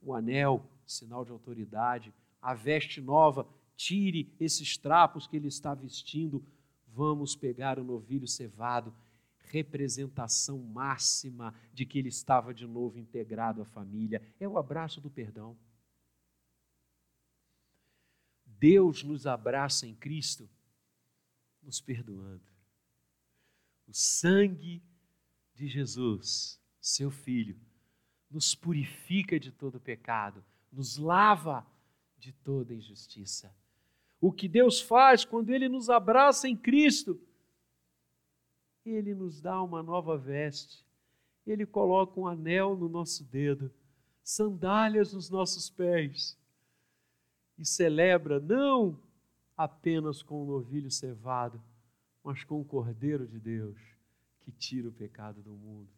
o 0.00 0.14
anel 0.14 0.64
sinal 0.86 1.24
de 1.24 1.32
autoridade, 1.32 2.12
a 2.40 2.54
veste 2.54 3.00
nova, 3.00 3.46
tire 3.76 4.32
esses 4.38 4.76
trapos 4.76 5.26
que 5.26 5.36
ele 5.36 5.48
está 5.48 5.74
vestindo, 5.74 6.44
vamos 6.88 7.36
pegar 7.36 7.78
o 7.78 7.84
novilho 7.84 8.26
cevado, 8.26 8.94
representação 9.50 10.58
máxima 10.58 11.54
de 11.72 11.84
que 11.84 11.98
ele 11.98 12.08
estava 12.08 12.54
de 12.54 12.66
novo 12.66 12.98
integrado 12.98 13.60
à 13.60 13.64
família. 13.64 14.22
É 14.38 14.48
o 14.48 14.56
abraço 14.56 15.00
do 15.00 15.10
perdão. 15.10 15.56
Deus 18.46 19.02
nos 19.02 19.26
abraça 19.26 19.86
em 19.86 19.94
Cristo, 19.94 20.48
nos 21.62 21.80
perdoando. 21.80 22.44
O 23.88 23.92
sangue 23.92 24.82
de 25.54 25.66
Jesus, 25.66 26.60
seu 26.80 27.10
Filho, 27.10 27.58
nos 28.30 28.54
purifica 28.54 29.40
de 29.40 29.50
todo 29.50 29.80
pecado, 29.80 30.44
nos 30.70 30.96
lava 30.96 31.66
de 32.16 32.32
toda 32.32 32.72
injustiça. 32.72 33.52
O 34.20 34.30
que 34.30 34.46
Deus 34.46 34.80
faz 34.80 35.24
quando 35.24 35.50
Ele 35.50 35.68
nos 35.68 35.90
abraça 35.90 36.46
em 36.46 36.56
Cristo, 36.56 37.20
Ele 38.90 39.14
nos 39.14 39.40
dá 39.40 39.62
uma 39.62 39.82
nova 39.82 40.16
veste, 40.16 40.84
Ele 41.46 41.64
coloca 41.66 42.18
um 42.18 42.26
anel 42.26 42.76
no 42.76 42.88
nosso 42.88 43.24
dedo, 43.24 43.70
sandálias 44.22 45.12
nos 45.12 45.30
nossos 45.30 45.70
pés 45.70 46.38
e 47.58 47.64
celebra 47.64 48.40
não 48.40 48.98
apenas 49.56 50.22
com 50.22 50.42
o 50.42 50.46
novilho 50.46 50.90
cevado, 50.90 51.60
mas 52.22 52.44
com 52.44 52.60
o 52.60 52.64
Cordeiro 52.64 53.26
de 53.26 53.38
Deus 53.38 53.78
que 54.40 54.50
tira 54.50 54.88
o 54.88 54.92
pecado 54.92 55.42
do 55.42 55.52
mundo. 55.52 55.88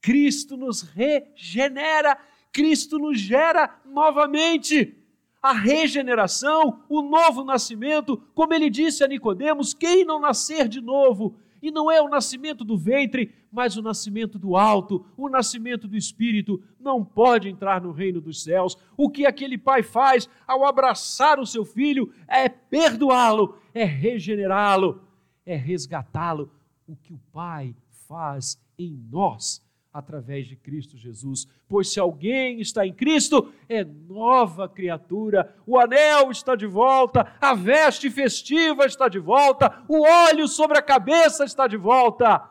Cristo 0.00 0.56
nos 0.56 0.82
regenera 0.82 2.18
Cristo 2.52 2.98
nos 2.98 3.18
gera 3.18 3.80
novamente. 3.84 4.94
A 5.42 5.52
regeneração, 5.52 6.84
o 6.88 7.02
novo 7.02 7.42
nascimento, 7.42 8.16
como 8.32 8.54
ele 8.54 8.70
disse 8.70 9.02
a 9.02 9.08
Nicodemos, 9.08 9.74
quem 9.74 10.04
não 10.04 10.20
nascer 10.20 10.68
de 10.68 10.80
novo, 10.80 11.34
e 11.62 11.70
não 11.70 11.90
é 11.90 12.02
o 12.02 12.08
nascimento 12.08 12.64
do 12.64 12.76
ventre, 12.76 13.32
mas 13.50 13.76
o 13.76 13.82
nascimento 13.82 14.38
do 14.38 14.56
alto, 14.56 15.06
o 15.16 15.28
nascimento 15.28 15.86
do 15.86 15.96
espírito, 15.96 16.62
não 16.78 17.04
pode 17.04 17.48
entrar 17.48 17.80
no 17.80 17.92
reino 17.92 18.20
dos 18.20 18.42
céus. 18.42 18.76
O 18.96 19.08
que 19.08 19.24
aquele 19.24 19.56
pai 19.56 19.82
faz 19.82 20.28
ao 20.46 20.66
abraçar 20.66 21.38
o 21.38 21.46
seu 21.46 21.64
filho 21.64 22.12
é 22.26 22.48
perdoá-lo, 22.48 23.56
é 23.72 23.84
regenerá-lo, 23.84 25.02
é 25.46 25.54
resgatá-lo. 25.54 26.50
O 26.86 26.96
que 26.96 27.14
o 27.14 27.20
pai 27.32 27.76
faz 28.08 28.60
em 28.76 29.00
nós 29.10 29.62
através 29.92 30.46
de 30.46 30.56
Cristo 30.56 30.96
Jesus. 30.96 31.46
Pois 31.68 31.92
se 31.92 32.00
alguém 32.00 32.60
está 32.60 32.86
em 32.86 32.92
Cristo, 32.92 33.52
é 33.68 33.84
nova 33.84 34.68
criatura. 34.68 35.54
O 35.66 35.78
anel 35.78 36.30
está 36.30 36.56
de 36.56 36.66
volta, 36.66 37.36
a 37.40 37.54
veste 37.54 38.10
festiva 38.10 38.86
está 38.86 39.08
de 39.08 39.18
volta, 39.18 39.84
o 39.88 40.02
óleo 40.02 40.48
sobre 40.48 40.78
a 40.78 40.82
cabeça 40.82 41.44
está 41.44 41.66
de 41.66 41.76
volta. 41.76 42.48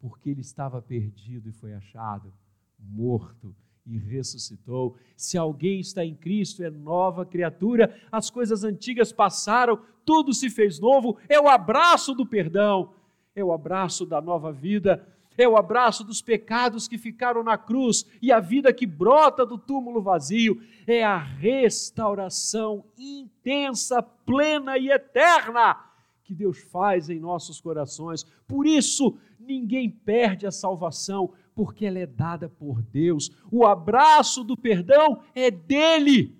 Porque 0.00 0.30
ele 0.30 0.40
estava 0.40 0.82
perdido 0.82 1.48
e 1.48 1.52
foi 1.52 1.74
achado, 1.74 2.32
morto 2.78 3.54
e 3.86 3.96
ressuscitou. 3.96 4.96
Se 5.16 5.38
alguém 5.38 5.80
está 5.80 6.04
em 6.04 6.14
Cristo, 6.14 6.62
é 6.62 6.70
nova 6.70 7.24
criatura. 7.24 7.98
As 8.10 8.30
coisas 8.30 8.64
antigas 8.64 9.12
passaram, 9.12 9.80
tudo 10.04 10.34
se 10.34 10.50
fez 10.50 10.78
novo. 10.78 11.18
É 11.28 11.40
o 11.40 11.48
abraço 11.48 12.14
do 12.14 12.26
perdão, 12.26 12.92
é 13.34 13.42
o 13.42 13.52
abraço 13.52 14.04
da 14.04 14.20
nova 14.20 14.52
vida 14.52 15.06
é 15.38 15.48
o 15.48 15.56
abraço 15.56 16.02
dos 16.02 16.20
pecados 16.20 16.88
que 16.88 16.98
ficaram 16.98 17.44
na 17.44 17.56
cruz 17.56 18.04
e 18.20 18.32
a 18.32 18.40
vida 18.40 18.72
que 18.72 18.84
brota 18.84 19.46
do 19.46 19.56
túmulo 19.56 20.02
vazio, 20.02 20.60
é 20.86 21.04
a 21.04 21.16
restauração 21.16 22.84
intensa, 22.98 24.02
plena 24.02 24.76
e 24.76 24.90
eterna 24.90 25.78
que 26.24 26.34
Deus 26.34 26.58
faz 26.58 27.08
em 27.08 27.18
nossos 27.18 27.58
corações. 27.60 28.24
Por 28.46 28.66
isso, 28.66 29.16
ninguém 29.40 29.88
perde 29.88 30.46
a 30.46 30.50
salvação, 30.50 31.32
porque 31.54 31.86
ela 31.86 31.98
é 31.98 32.06
dada 32.06 32.48
por 32.50 32.82
Deus. 32.82 33.30
O 33.50 33.64
abraço 33.64 34.44
do 34.44 34.56
perdão 34.56 35.22
é 35.34 35.50
dele. 35.50 36.37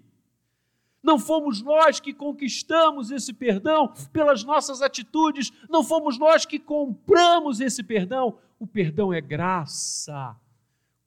Não 1.02 1.18
fomos 1.18 1.62
nós 1.62 2.00
que 2.00 2.12
conquistamos 2.12 3.10
esse 3.10 3.32
perdão 3.32 3.92
pelas 4.12 4.42
nossas 4.42 4.82
atitudes, 4.82 5.52
não 5.68 5.84
fomos 5.84 6.18
nós 6.18 6.44
que 6.44 6.58
compramos 6.58 7.60
esse 7.60 7.82
perdão, 7.82 8.38
o 8.58 8.66
perdão 8.66 9.12
é 9.12 9.20
graça. 9.20 10.36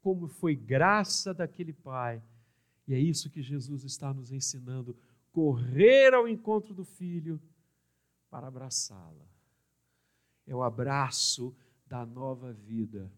como 0.01 0.27
foi 0.27 0.55
graça 0.55 1.33
daquele 1.33 1.73
pai. 1.73 2.23
E 2.87 2.93
é 2.93 2.99
isso 2.99 3.29
que 3.29 3.41
Jesus 3.41 3.83
está 3.83 4.13
nos 4.13 4.31
ensinando: 4.31 4.97
correr 5.31 6.13
ao 6.13 6.27
encontro 6.27 6.73
do 6.73 6.83
filho 6.83 7.39
para 8.29 8.47
abraçá-la. 8.47 9.27
É 10.47 10.55
o 10.55 10.63
abraço 10.63 11.55
da 11.85 12.05
nova 12.05 12.51
vida, 12.51 13.11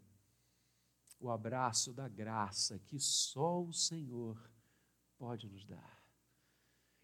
o 1.20 1.30
abraço 1.30 1.94
da 1.94 2.10
graça 2.10 2.80
que 2.80 3.00
só 3.00 3.62
o 3.64 3.72
Senhor 3.72 4.38
pode 5.18 5.48
nos 5.48 5.64
dar. 5.64 6.03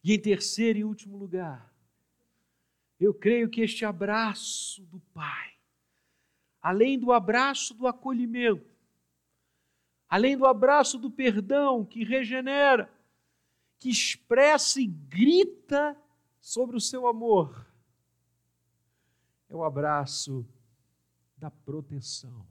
E 0.03 0.13
em 0.13 0.19
terceiro 0.19 0.79
e 0.79 0.83
último 0.83 1.17
lugar, 1.17 1.73
eu 2.99 3.13
creio 3.13 3.49
que 3.49 3.62
este 3.62 3.85
abraço 3.85 4.83
do 4.83 4.99
Pai, 5.13 5.53
além 6.62 6.99
do 6.99 7.12
abraço 7.12 7.73
do 7.73 7.88
acolhimento, 7.88 8.69
além 10.07 10.38
do 10.38 10.45
abraço 10.45 10.97
do 10.97 11.09
perdão 11.09 11.85
que 11.85 12.03
regenera, 12.03 12.91
que 13.77 13.89
expressa 13.89 14.81
e 14.81 14.88
grita 14.88 15.95
sobre 16.41 16.75
o 16.75 16.81
seu 16.81 17.07
amor, 17.07 17.65
é 19.47 19.55
o 19.55 19.63
abraço 19.63 20.45
da 21.38 21.49
proteção. 21.49 22.45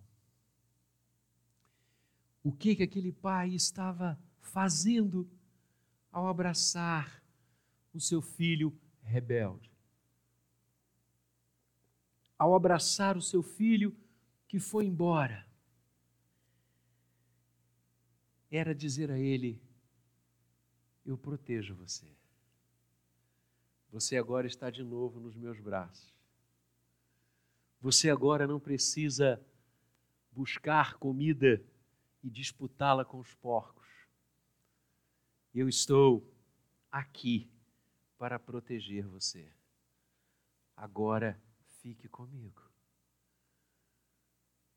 O 2.43 2.51
que 2.51 2.75
que 2.75 2.83
aquele 2.83 3.13
pai 3.13 3.51
estava 3.51 4.19
fazendo 4.41 5.29
ao 6.11 6.27
abraçar 6.27 7.23
o 7.93 8.01
seu 8.01 8.21
filho 8.21 8.77
rebelde? 9.03 9.71
Ao 12.39 12.55
abraçar 12.55 13.17
o 13.17 13.23
seu 13.23 13.43
filho 13.43 13.97
que 14.47 14.59
foi 14.59 14.87
embora, 14.87 15.47
era 18.51 18.75
dizer 18.75 19.11
a 19.11 19.19
ele: 19.19 19.61
Eu 21.05 21.19
protejo 21.19 21.75
você. 21.75 22.07
Você 23.91 24.17
agora 24.17 24.47
está 24.47 24.71
de 24.71 24.83
novo 24.83 25.19
nos 25.21 25.35
meus 25.35 25.59
braços. 25.59 26.15
Você 27.81 28.11
agora 28.11 28.47
não 28.47 28.61
precisa 28.61 29.41
buscar 30.33 30.95
comida 30.95 31.63
e 32.23 32.31
disputá-la 32.31 33.05
com 33.05 33.19
os 33.19 33.35
porcos. 33.35 33.89
Eu 35.55 35.69
estou 35.69 36.29
aqui 36.91 37.51
para 38.19 38.39
proteger 38.39 39.07
você. 39.07 39.49
Agora 40.77 41.41
fique 41.81 42.09
comigo. 42.09 42.63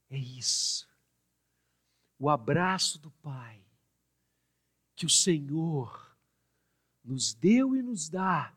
É 0.09 0.17
isso. 0.17 0.87
O 2.19 2.29
abraço 2.29 2.99
do 2.99 3.09
Pai 3.11 3.61
que 4.95 5.05
o 5.05 5.09
Senhor 5.09 6.15
nos 7.03 7.33
deu 7.33 7.75
e 7.75 7.81
nos 7.81 8.07
dá 8.07 8.55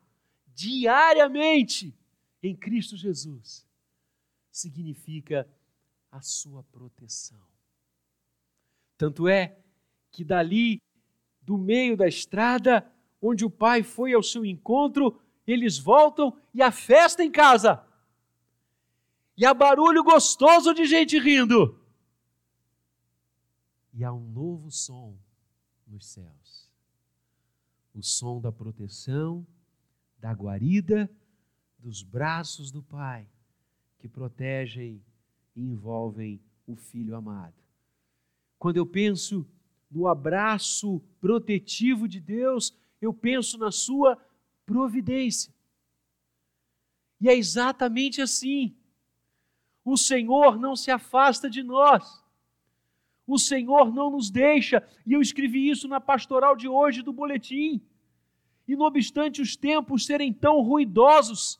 diariamente 0.55 1.97
em 2.43 2.55
Cristo 2.55 2.97
Jesus 2.97 3.67
significa 4.51 5.49
a 6.11 6.21
sua 6.21 6.63
proteção. 6.65 7.43
Tanto 8.97 9.27
é 9.27 9.59
que 10.11 10.23
dali, 10.23 10.81
do 11.41 11.59
meio 11.59 11.97
da 11.97 12.07
estrada, 12.07 12.89
onde 13.27 13.43
o 13.43 13.51
pai 13.51 13.83
foi 13.83 14.13
ao 14.13 14.23
seu 14.23 14.45
encontro, 14.45 15.19
eles 15.47 15.79
voltam 15.79 16.39
e 16.53 16.61
a 16.61 16.71
festa 16.71 17.25
em 17.25 17.31
casa. 17.31 17.83
E 19.35 19.47
há 19.47 19.55
barulho 19.55 20.05
gostoso 20.05 20.75
de 20.75 20.85
gente 20.85 21.19
rindo. 21.19 21.81
E 23.95 24.05
há 24.05 24.13
um 24.13 24.29
novo 24.29 24.71
som 24.71 25.17
nos 25.87 26.07
céus. 26.07 26.71
O 27.95 28.03
som 28.03 28.43
da 28.43 28.53
proteção, 28.53 29.47
da 30.19 30.31
guarida, 30.33 31.11
dos 31.79 32.03
braços 32.03 32.71
do 32.71 32.83
Pai 32.83 33.27
que 33.99 34.09
protegem 34.09 35.03
e 35.57 35.63
envolvem 35.63 36.43
o 36.67 36.77
filho 36.77 37.17
amado. 37.17 37.55
Quando 38.59 38.77
eu 38.77 38.85
penso 38.85 39.47
no 39.91 40.09
abraço 40.09 41.01
protetivo 41.21 42.07
de 42.07 42.21
Deus, 42.21 42.77
eu 43.05 43.13
penso 43.13 43.59
na 43.59 43.71
sua 43.71 44.19
providência. 44.65 45.53
E 47.21 47.29
é 47.29 47.37
exatamente 47.37 48.21
assim. 48.21 48.75
O 49.85 49.97
Senhor 49.97 50.59
não 50.59 50.75
se 50.75 50.91
afasta 50.91 51.49
de 51.49 51.63
nós. 51.63 52.23
O 53.27 53.39
Senhor 53.39 53.93
não 53.93 54.11
nos 54.11 54.31
deixa, 54.31 54.87
e 55.07 55.15
eu 55.15 55.21
escrevi 55.21 55.71
isso 55.71 55.89
na 55.89 56.01
pastoral 56.01 56.55
de 56.55 56.69
hoje 56.69 57.03
do 57.03 57.13
boletim. 57.13 57.81
E 58.69 58.77
não 58.77 58.87
obstante 58.87 59.41
os 59.41 59.57
tempos 59.57 60.05
serem 60.05 60.33
tão 60.33 60.61
ruidosos, 60.61 61.59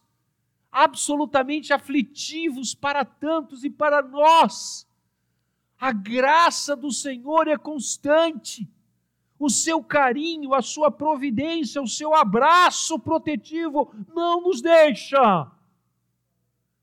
absolutamente 0.71 1.73
aflitivos 1.73 2.75
para 2.75 3.05
tantos 3.05 3.65
e 3.65 3.71
para 3.71 4.03
nós. 4.03 4.87
A 5.79 5.93
graça 5.93 6.75
do 6.77 6.91
Senhor 6.91 7.49
é 7.49 7.57
constante. 7.57 8.69
O 9.45 9.51
seu 9.51 9.85
carinho, 9.85 10.55
a 10.55 10.63
sua 10.63 10.91
providência, 10.91 11.83
o 11.83 11.87
seu 11.87 12.15
abraço 12.15 12.99
protetivo 12.99 13.93
não 14.15 14.41
nos 14.41 14.63
deixa. 14.63 15.53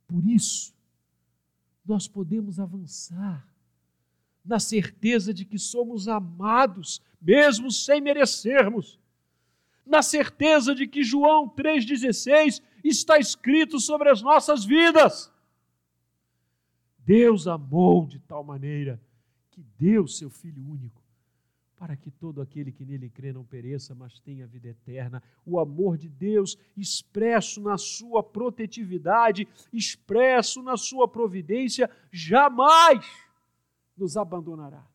Por 0.08 0.24
isso, 0.24 0.71
nós 1.84 2.08
podemos 2.08 2.60
avançar 2.60 3.47
na 4.45 4.60
certeza 4.60 5.34
de 5.34 5.43
que 5.43 5.58
somos 5.58 6.08
amados, 6.08 7.02
mesmo 7.19 7.71
sem 7.71 8.00
merecermos, 8.00 9.00
na 9.84 10.04
certeza 10.04 10.76
de 10.76 10.86
que 10.86 11.04
João 11.04 11.50
3,16 11.50 12.62
está 12.84 13.17
escrito 13.17 13.80
sobre 13.80 14.08
as 14.08 14.21
nossas 14.21 14.63
vidas. 14.63 15.32
Deus 17.00 17.47
amou 17.47 18.06
de 18.06 18.19
tal 18.19 18.43
maneira 18.43 19.02
que 19.50 19.65
deu 19.80 20.08
seu 20.08 20.30
Filho 20.30 20.63
único, 20.69 21.00
para 21.81 21.97
que 21.97 22.11
todo 22.11 22.43
aquele 22.43 22.71
que 22.71 22.85
nele 22.85 23.09
crê 23.09 23.33
não 23.33 23.43
pereça, 23.43 23.95
mas 23.95 24.19
tenha 24.19 24.45
vida 24.45 24.67
eterna. 24.67 25.19
O 25.43 25.57
amor 25.57 25.97
de 25.97 26.07
Deus, 26.07 26.55
expresso 26.77 27.59
na 27.59 27.75
sua 27.75 28.21
protetividade, 28.21 29.47
expresso 29.73 30.61
na 30.61 30.77
sua 30.77 31.07
providência, 31.07 31.89
jamais 32.11 33.03
nos 33.97 34.15
abandonará. 34.15 34.85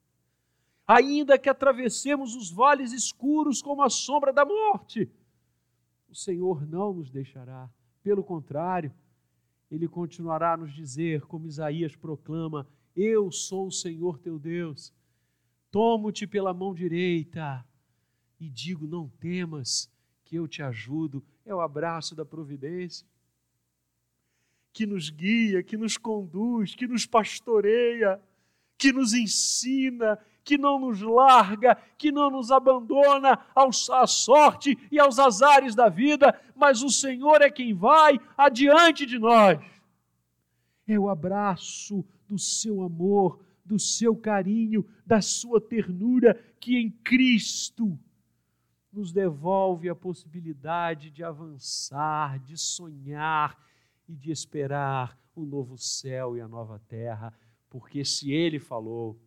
Ainda 0.86 1.36
que 1.36 1.48
atravessemos 1.48 2.36
os 2.36 2.52
vales 2.52 2.92
escuros 2.92 3.60
como 3.60 3.82
a 3.82 3.90
sombra 3.90 4.32
da 4.32 4.44
morte, 4.44 5.10
o 6.08 6.14
Senhor 6.14 6.64
não 6.68 6.94
nos 6.94 7.10
deixará. 7.10 7.68
Pelo 8.00 8.22
contrário, 8.22 8.94
ele 9.68 9.88
continuará 9.88 10.52
a 10.52 10.56
nos 10.56 10.72
dizer, 10.72 11.22
como 11.22 11.48
Isaías 11.48 11.96
proclama: 11.96 12.64
Eu 12.94 13.32
sou 13.32 13.66
o 13.66 13.72
Senhor 13.72 14.20
teu 14.20 14.38
Deus, 14.38 14.94
tomo-te 15.70 16.26
pela 16.26 16.54
mão 16.54 16.74
direita 16.74 17.64
e 18.38 18.48
digo: 18.48 18.86
Não 18.86 19.08
temas, 19.08 19.90
que 20.24 20.36
eu 20.36 20.46
te 20.46 20.62
ajudo. 20.62 21.24
É 21.44 21.54
o 21.54 21.60
abraço 21.60 22.14
da 22.14 22.24
providência 22.24 23.06
que 24.76 24.84
nos 24.84 25.08
guia, 25.08 25.62
que 25.62 25.74
nos 25.74 25.96
conduz, 25.96 26.74
que 26.74 26.86
nos 26.86 27.06
pastoreia, 27.06 28.20
que 28.76 28.92
nos 28.92 29.14
ensina, 29.14 30.18
que 30.44 30.58
não 30.58 30.78
nos 30.78 31.00
larga, 31.00 31.76
que 31.96 32.12
não 32.12 32.30
nos 32.30 32.50
abandona 32.50 33.40
à 33.54 34.06
sorte 34.06 34.78
e 34.92 35.00
aos 35.00 35.18
azares 35.18 35.74
da 35.74 35.88
vida, 35.88 36.38
mas 36.54 36.82
o 36.82 36.90
Senhor 36.90 37.40
é 37.40 37.50
quem 37.50 37.72
vai 37.72 38.20
adiante 38.36 39.06
de 39.06 39.18
nós. 39.18 39.58
É 40.86 40.98
o 40.98 41.08
abraço 41.08 42.04
do 42.28 42.38
seu 42.38 42.82
amor, 42.82 43.40
do 43.66 43.78
seu 43.78 44.16
carinho, 44.16 44.86
da 45.04 45.20
sua 45.20 45.60
ternura 45.60 46.34
que 46.60 46.76
em 46.76 46.90
Cristo 46.90 47.98
nos 48.92 49.12
devolve 49.12 49.88
a 49.88 49.94
possibilidade 49.94 51.10
de 51.10 51.22
avançar, 51.22 52.38
de 52.38 52.56
sonhar 52.56 53.60
e 54.08 54.14
de 54.14 54.30
esperar 54.30 55.18
o 55.34 55.44
novo 55.44 55.76
céu 55.76 56.36
e 56.36 56.40
a 56.40 56.48
nova 56.48 56.78
terra, 56.88 57.32
porque 57.68 58.04
se 58.04 58.32
Ele 58.32 58.58
falou, 58.58 59.20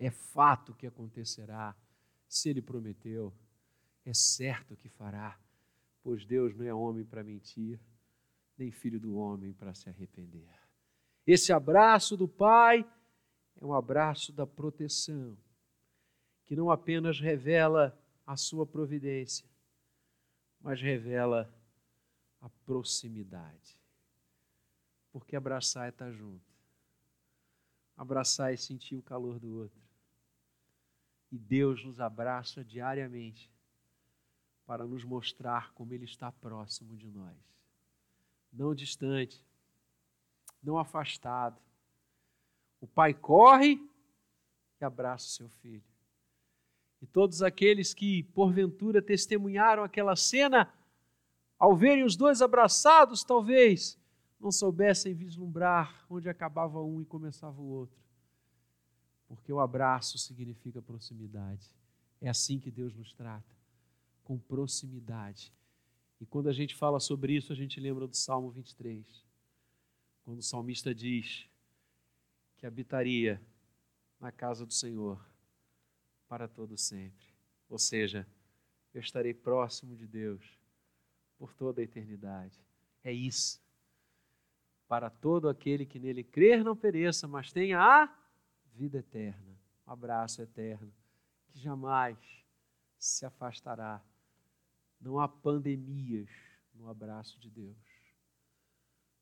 é 0.00 0.10
fato 0.10 0.74
que 0.74 0.86
acontecerá. 0.86 1.76
Se 2.26 2.48
ele 2.48 2.62
prometeu, 2.62 3.34
é 4.04 4.14
certo 4.14 4.76
que 4.76 4.88
fará, 4.88 5.38
pois 6.02 6.24
Deus 6.24 6.56
não 6.56 6.64
é 6.64 6.72
homem 6.72 7.04
para 7.04 7.22
mentir, 7.22 7.78
nem 8.56 8.70
filho 8.70 8.98
do 8.98 9.14
homem 9.16 9.52
para 9.52 9.74
se 9.74 9.88
arrepender. 9.88 10.48
Esse 11.26 11.52
abraço 11.52 12.16
do 12.16 12.26
Pai 12.26 12.88
é 13.56 13.64
um 13.64 13.72
abraço 13.74 14.32
da 14.32 14.46
proteção, 14.46 15.36
que 16.44 16.56
não 16.56 16.70
apenas 16.70 17.20
revela 17.20 17.98
a 18.26 18.36
sua 18.36 18.66
providência, 18.66 19.48
mas 20.60 20.80
revela 20.80 21.52
a 22.40 22.48
proximidade. 22.66 23.78
Porque 25.12 25.36
abraçar 25.36 25.86
é 25.86 25.88
estar 25.90 26.12
junto. 26.12 26.50
Abraçar 27.96 28.52
é 28.52 28.56
sentir 28.56 28.96
o 28.96 29.02
calor 29.02 29.38
do 29.38 29.58
outro 29.58 29.80
E 31.30 31.38
Deus 31.38 31.84
nos 31.84 32.00
abraça 32.00 32.64
diariamente 32.64 33.50
para 34.64 34.86
nos 34.86 35.04
mostrar 35.04 35.72
como 35.74 35.92
Ele 35.92 36.04
está 36.04 36.30
próximo 36.30 36.96
de 36.96 37.10
nós, 37.10 37.36
não 38.52 38.74
distante, 38.74 39.44
não 40.62 40.78
afastado. 40.78 41.60
O 42.80 42.86
pai 42.86 43.12
corre 43.12 43.78
e 44.80 44.84
abraça 44.84 45.26
o 45.26 45.30
seu 45.30 45.48
filho. 45.48 45.84
E 47.02 47.06
todos 47.06 47.42
aqueles 47.42 47.94
que, 47.94 48.22
porventura, 48.22 49.00
testemunharam 49.00 49.82
aquela 49.82 50.16
cena, 50.16 50.72
ao 51.58 51.76
verem 51.76 52.04
os 52.04 52.16
dois 52.16 52.42
abraçados, 52.42 53.22
talvez 53.24 53.98
não 54.38 54.50
soubessem 54.50 55.14
vislumbrar 55.14 56.06
onde 56.08 56.28
acabava 56.28 56.82
um 56.82 57.00
e 57.00 57.04
começava 57.04 57.60
o 57.60 57.68
outro. 57.68 57.98
Porque 59.28 59.52
o 59.52 59.60
abraço 59.60 60.18
significa 60.18 60.80
proximidade. 60.80 61.66
É 62.20 62.28
assim 62.28 62.58
que 62.58 62.70
Deus 62.70 62.94
nos 62.94 63.12
trata, 63.12 63.54
com 64.24 64.38
proximidade. 64.38 65.52
E 66.20 66.26
quando 66.26 66.48
a 66.48 66.52
gente 66.52 66.74
fala 66.74 67.00
sobre 67.00 67.34
isso, 67.34 67.52
a 67.52 67.56
gente 67.56 67.80
lembra 67.80 68.06
do 68.06 68.16
Salmo 68.16 68.50
23, 68.50 69.06
quando 70.24 70.38
o 70.38 70.42
salmista 70.42 70.94
diz 70.94 71.49
que 72.60 72.66
habitaria 72.66 73.40
na 74.20 74.30
casa 74.30 74.66
do 74.66 74.72
Senhor 74.72 75.18
para 76.28 76.46
todo 76.46 76.76
sempre. 76.76 77.26
Ou 77.70 77.78
seja, 77.78 78.28
eu 78.92 79.00
estarei 79.00 79.32
próximo 79.32 79.96
de 79.96 80.06
Deus 80.06 80.44
por 81.38 81.54
toda 81.54 81.80
a 81.80 81.84
eternidade. 81.84 82.60
É 83.02 83.10
isso 83.10 83.62
para 84.86 85.08
todo 85.08 85.48
aquele 85.48 85.86
que 85.86 85.98
nele 85.98 86.22
crer 86.22 86.62
não 86.62 86.76
pereça, 86.76 87.26
mas 87.26 87.50
tenha 87.50 87.80
a 87.80 88.14
vida 88.74 88.98
eterna. 88.98 89.56
Um 89.86 89.92
abraço 89.92 90.42
eterno 90.42 90.92
que 91.48 91.58
jamais 91.58 92.18
se 92.98 93.24
afastará. 93.24 94.04
Não 95.00 95.18
há 95.18 95.26
pandemias 95.26 96.28
no 96.74 96.90
abraço 96.90 97.40
de 97.40 97.48
Deus. 97.48 97.76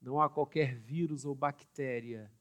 Não 0.00 0.20
há 0.20 0.28
qualquer 0.28 0.74
vírus 0.74 1.24
ou 1.24 1.34
bactéria 1.34 2.32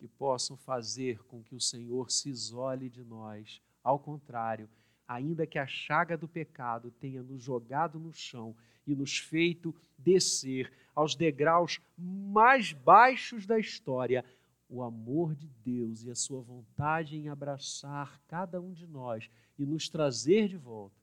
que 0.00 0.08
possam 0.08 0.56
fazer 0.56 1.22
com 1.24 1.42
que 1.42 1.54
o 1.54 1.60
Senhor 1.60 2.10
se 2.10 2.30
isole 2.30 2.88
de 2.88 3.04
nós. 3.04 3.60
Ao 3.84 3.98
contrário, 3.98 4.66
ainda 5.06 5.46
que 5.46 5.58
a 5.58 5.66
chaga 5.66 6.16
do 6.16 6.26
pecado 6.26 6.90
tenha 6.92 7.22
nos 7.22 7.42
jogado 7.42 7.98
no 7.98 8.10
chão 8.10 8.56
e 8.86 8.94
nos 8.94 9.18
feito 9.18 9.74
descer 9.98 10.72
aos 10.94 11.14
degraus 11.14 11.82
mais 11.98 12.72
baixos 12.72 13.44
da 13.44 13.58
história, 13.58 14.24
o 14.70 14.82
amor 14.82 15.34
de 15.34 15.48
Deus 15.62 16.02
e 16.02 16.10
a 16.10 16.14
sua 16.14 16.40
vontade 16.40 17.18
em 17.18 17.28
abraçar 17.28 18.18
cada 18.26 18.58
um 18.58 18.72
de 18.72 18.86
nós 18.86 19.30
e 19.58 19.66
nos 19.66 19.90
trazer 19.90 20.48
de 20.48 20.56
volta, 20.56 20.96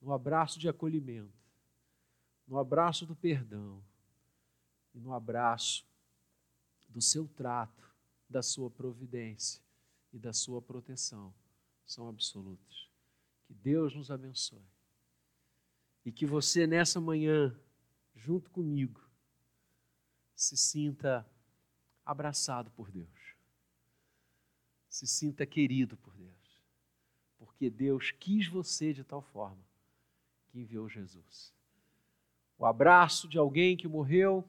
no 0.00 0.12
abraço 0.12 0.60
de 0.60 0.68
acolhimento, 0.68 1.42
no 2.46 2.56
abraço 2.56 3.04
do 3.04 3.16
perdão 3.16 3.82
e 4.94 5.00
no 5.00 5.12
abraço 5.12 5.84
do 6.88 7.00
seu 7.00 7.26
trato, 7.26 7.91
da 8.32 8.42
sua 8.42 8.70
providência 8.70 9.62
e 10.12 10.18
da 10.18 10.32
sua 10.32 10.60
proteção, 10.60 11.32
são 11.86 12.08
absolutos. 12.08 12.90
Que 13.46 13.54
Deus 13.54 13.94
nos 13.94 14.10
abençoe. 14.10 14.64
E 16.04 16.10
que 16.10 16.26
você, 16.26 16.66
nessa 16.66 17.00
manhã, 17.00 17.56
junto 18.14 18.50
comigo, 18.50 19.00
se 20.34 20.56
sinta 20.56 21.24
abraçado 22.04 22.70
por 22.72 22.90
Deus. 22.90 23.36
Se 24.88 25.06
sinta 25.06 25.46
querido 25.46 25.96
por 25.96 26.14
Deus. 26.16 26.32
Porque 27.38 27.70
Deus 27.70 28.10
quis 28.10 28.48
você 28.48 28.92
de 28.92 29.04
tal 29.04 29.22
forma 29.22 29.62
que 30.48 30.58
enviou 30.58 30.88
Jesus. 30.88 31.52
O 32.58 32.66
abraço 32.66 33.28
de 33.28 33.38
alguém 33.38 33.76
que 33.76 33.86
morreu 33.86 34.48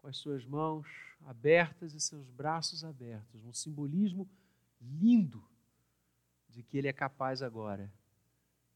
com 0.00 0.08
as 0.08 0.16
suas 0.16 0.44
mãos 0.44 0.86
abertas 1.26 1.94
e 1.94 2.00
seus 2.00 2.28
braços 2.30 2.84
abertos, 2.84 3.44
um 3.44 3.52
simbolismo 3.52 4.28
lindo 4.80 5.44
de 6.48 6.62
que 6.62 6.76
Ele 6.76 6.88
é 6.88 6.92
capaz 6.92 7.42
agora 7.42 7.92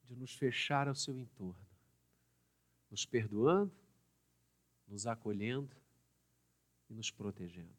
de 0.05 0.15
nos 0.17 0.35
fechar 0.35 0.89
ao 0.89 0.95
seu 0.95 1.19
entorno, 1.19 1.67
nos 2.91 3.05
perdoando, 3.05 3.75
nos 4.87 5.07
acolhendo 5.07 5.77
e 6.89 6.95
nos 6.95 7.11
protegendo. 7.11 7.77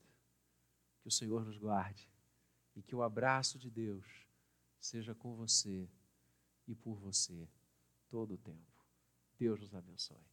Que 1.01 1.07
o 1.07 1.11
Senhor 1.11 1.45
nos 1.45 1.57
guarde 1.57 2.09
e 2.75 2.81
que 2.81 2.95
o 2.95 3.01
abraço 3.01 3.57
de 3.57 3.69
Deus 3.69 4.05
seja 4.79 5.15
com 5.15 5.35
você 5.35 5.89
e 6.67 6.75
por 6.75 6.99
você 6.99 7.47
todo 8.09 8.33
o 8.33 8.37
tempo. 8.37 8.85
Deus 9.39 9.59
nos 9.61 9.73
abençoe. 9.73 10.17